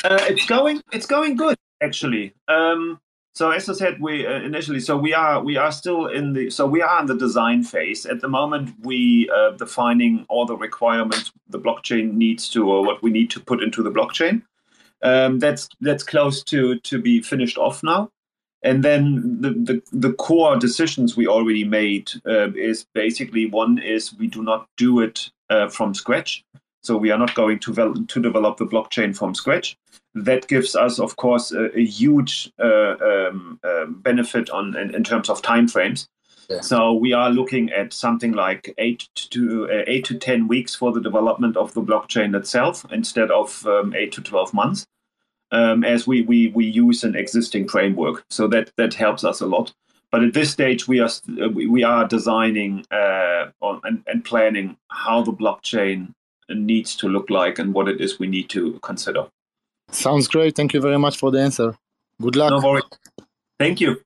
[0.04, 0.80] Uh, it's going.
[0.92, 2.32] It's going good actually.
[2.46, 3.00] Um,
[3.36, 6.48] so as I said, we uh, initially, so we are we are still in the
[6.48, 8.70] so we are in the design phase at the moment.
[8.80, 13.40] We uh, defining all the requirements the blockchain needs to, or what we need to
[13.40, 14.40] put into the blockchain.
[15.02, 18.10] Um, that's that's close to to be finished off now.
[18.62, 24.14] And then the, the, the core decisions we already made uh, is basically one is
[24.14, 26.42] we do not do it uh, from scratch.
[26.86, 29.76] So we are not going to, vel- to develop the blockchain from scratch.
[30.14, 35.04] That gives us, of course, a, a huge uh, um, um, benefit on in, in
[35.04, 36.08] terms of timeframes.
[36.48, 36.60] Yeah.
[36.60, 40.92] So we are looking at something like eight to uh, eight to ten weeks for
[40.92, 44.86] the development of the blockchain itself, instead of um, eight to twelve months
[45.50, 48.24] um, as we, we we use an existing framework.
[48.30, 49.74] So that that helps us a lot.
[50.12, 54.04] But at this stage, we are st- uh, we we are designing uh, on, and,
[54.06, 56.14] and planning how the blockchain
[56.48, 59.26] needs to look like and what it is we need to consider.
[59.90, 60.54] Sounds great.
[60.56, 61.76] Thank you very much for the answer.
[62.20, 62.50] Good luck.
[62.50, 62.84] No worries.
[63.58, 64.00] Thank you.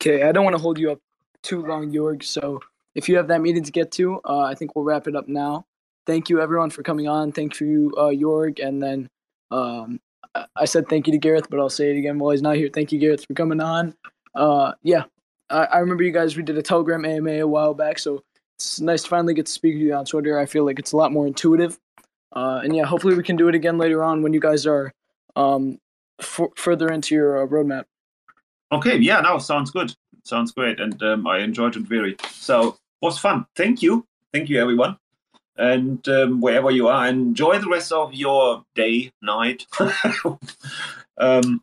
[0.00, 0.98] Okay, I don't want to hold you up
[1.42, 2.22] too long, Jorg.
[2.22, 2.60] So
[2.94, 5.28] if you have that meeting to get to, uh, I think we'll wrap it up
[5.28, 5.66] now.
[6.06, 7.32] Thank you, everyone, for coming on.
[7.32, 8.64] Thank you, uh, Jorg.
[8.64, 9.08] And then
[9.50, 10.00] um,
[10.34, 12.56] I- I said thank you to Gareth, but I'll say it again while he's not
[12.56, 12.68] here.
[12.72, 13.94] Thank you, Gareth, for coming on.
[14.34, 15.04] Uh, yeah,
[15.48, 16.36] I, I remember you guys.
[16.36, 18.22] We did a Telegram AMA a while back, so
[18.56, 20.38] it's nice to finally get to speak to you on Twitter.
[20.38, 21.78] I feel like it's a lot more intuitive.
[22.32, 24.92] Uh, and yeah, hopefully we can do it again later on when you guys are
[25.36, 25.78] um,
[26.20, 27.84] f- further into your uh, roadmap.
[28.72, 29.94] Okay, yeah, no, sounds good.
[30.24, 32.16] Sounds great, and um, I enjoyed it very.
[32.32, 33.46] So was fun.
[33.56, 34.96] Thank you, thank you, everyone,
[35.56, 39.66] and um, wherever you are, enjoy the rest of your day, night,
[41.18, 41.62] um,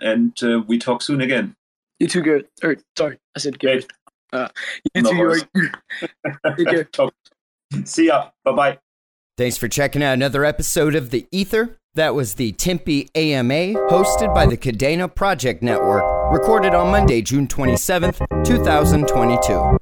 [0.00, 1.54] and uh, we talk soon again.
[2.00, 2.46] You too, Gareth.
[2.62, 3.88] Or sorry, I said Gareth.
[4.32, 4.48] Uh,
[4.94, 5.44] you No too, worries.
[5.56, 6.56] Jorg.
[6.56, 6.84] Take care.
[6.84, 7.14] Talk.
[7.84, 8.30] See ya.
[8.44, 8.78] Bye bye.
[9.36, 11.76] Thanks for checking out another episode of The Ether.
[11.94, 16.02] That was the Timpi AMA, hosted by the Kadena Project Network,
[16.32, 19.78] recorded on Monday, June 27th, 2022.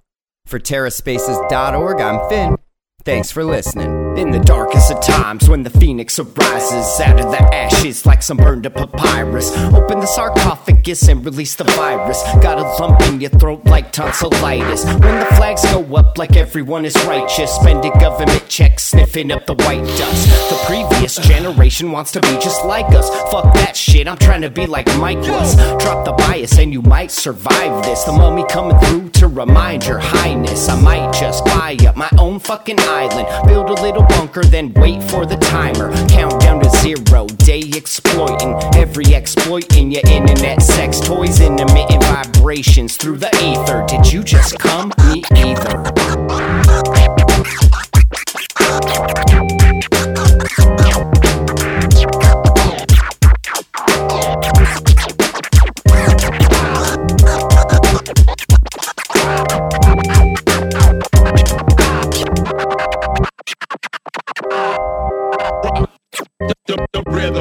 [0.46, 2.56] For TerraSpaces.org, I'm Finn.
[3.04, 4.05] Thanks for listening.
[4.16, 8.38] In the darkest of times, when the phoenix arises out of the ashes like some
[8.38, 12.22] burned up papyrus, open the sarcophagus and release the virus.
[12.40, 14.86] Got a lump in your throat like tonsillitis.
[14.86, 19.54] When the flags go up like everyone is righteous, spending government checks, sniffing up the
[19.54, 20.50] white dust.
[20.50, 23.10] The previous generation wants to be just like us.
[23.30, 25.56] Fuck that shit, I'm trying to be like Mike was.
[25.82, 28.04] Drop the bias and you might survive this.
[28.04, 30.70] The mummy coming through to remind your highness.
[30.70, 35.02] I might just buy up my own fucking island, build a little bunker, then wait
[35.04, 35.92] for the timer.
[36.08, 38.54] Count down to zero, day exploiting.
[38.74, 43.84] Every exploit in your internet sex toys and emitting vibrations through the ether.
[43.88, 44.92] Did you just come?
[45.08, 47.05] Me either.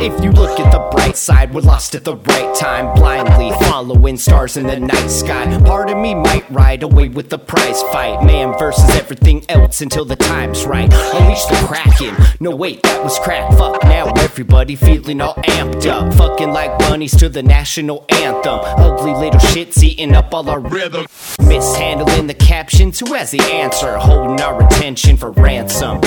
[0.06, 4.18] If you look at the bright side, we're lost at the right time, blindly following
[4.18, 5.60] stars in the night sky.
[5.66, 10.06] Part of me might ride away with the prize fight, man versus everything else until
[10.06, 10.94] the time's right.
[10.94, 12.16] Unleash the kraken.
[12.40, 13.52] No wait, that was crack.
[13.58, 18.60] Fuck now, everybody feeling all amped up, fucking like bunnies to the national anthem.
[18.62, 21.08] Ugly little shits eating up all our rhythm.
[21.42, 23.98] Mishandling the captions, who has the answer?
[23.98, 26.00] Holding our attention for ransom.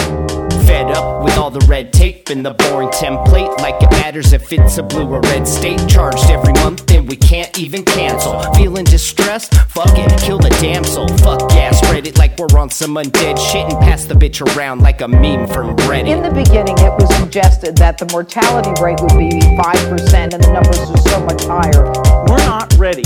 [0.68, 3.56] Fed up with all the red tape and the boring template.
[3.58, 5.80] Like it matters if it's a blue or red state.
[5.88, 8.42] Charged every month and we can't even cancel.
[8.52, 9.54] Feeling distressed?
[9.70, 11.08] Fuck it, kill the damsel.
[11.24, 14.80] Fuck yeah, spread it like we're on some undead shit and pass the bitch around
[14.82, 16.08] like a meme from Reddit.
[16.08, 20.52] In the beginning, it was suggested that the mortality rate would be 5% and the
[20.52, 21.86] numbers are so much higher.
[22.28, 23.04] We're not ready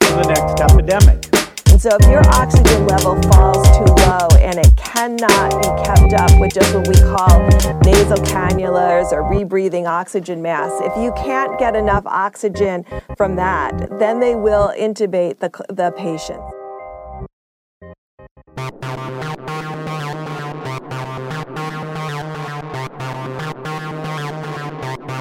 [0.00, 1.39] for the next epidemic.
[1.80, 6.52] So if your oxygen level falls too low and it cannot be kept up with
[6.52, 7.40] just what we call
[7.86, 12.84] nasal cannulas or rebreathing oxygen masks, if you can't get enough oxygen
[13.16, 16.42] from that, then they will intubate the, the patient.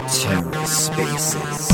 [0.09, 1.69] TerraSpaces.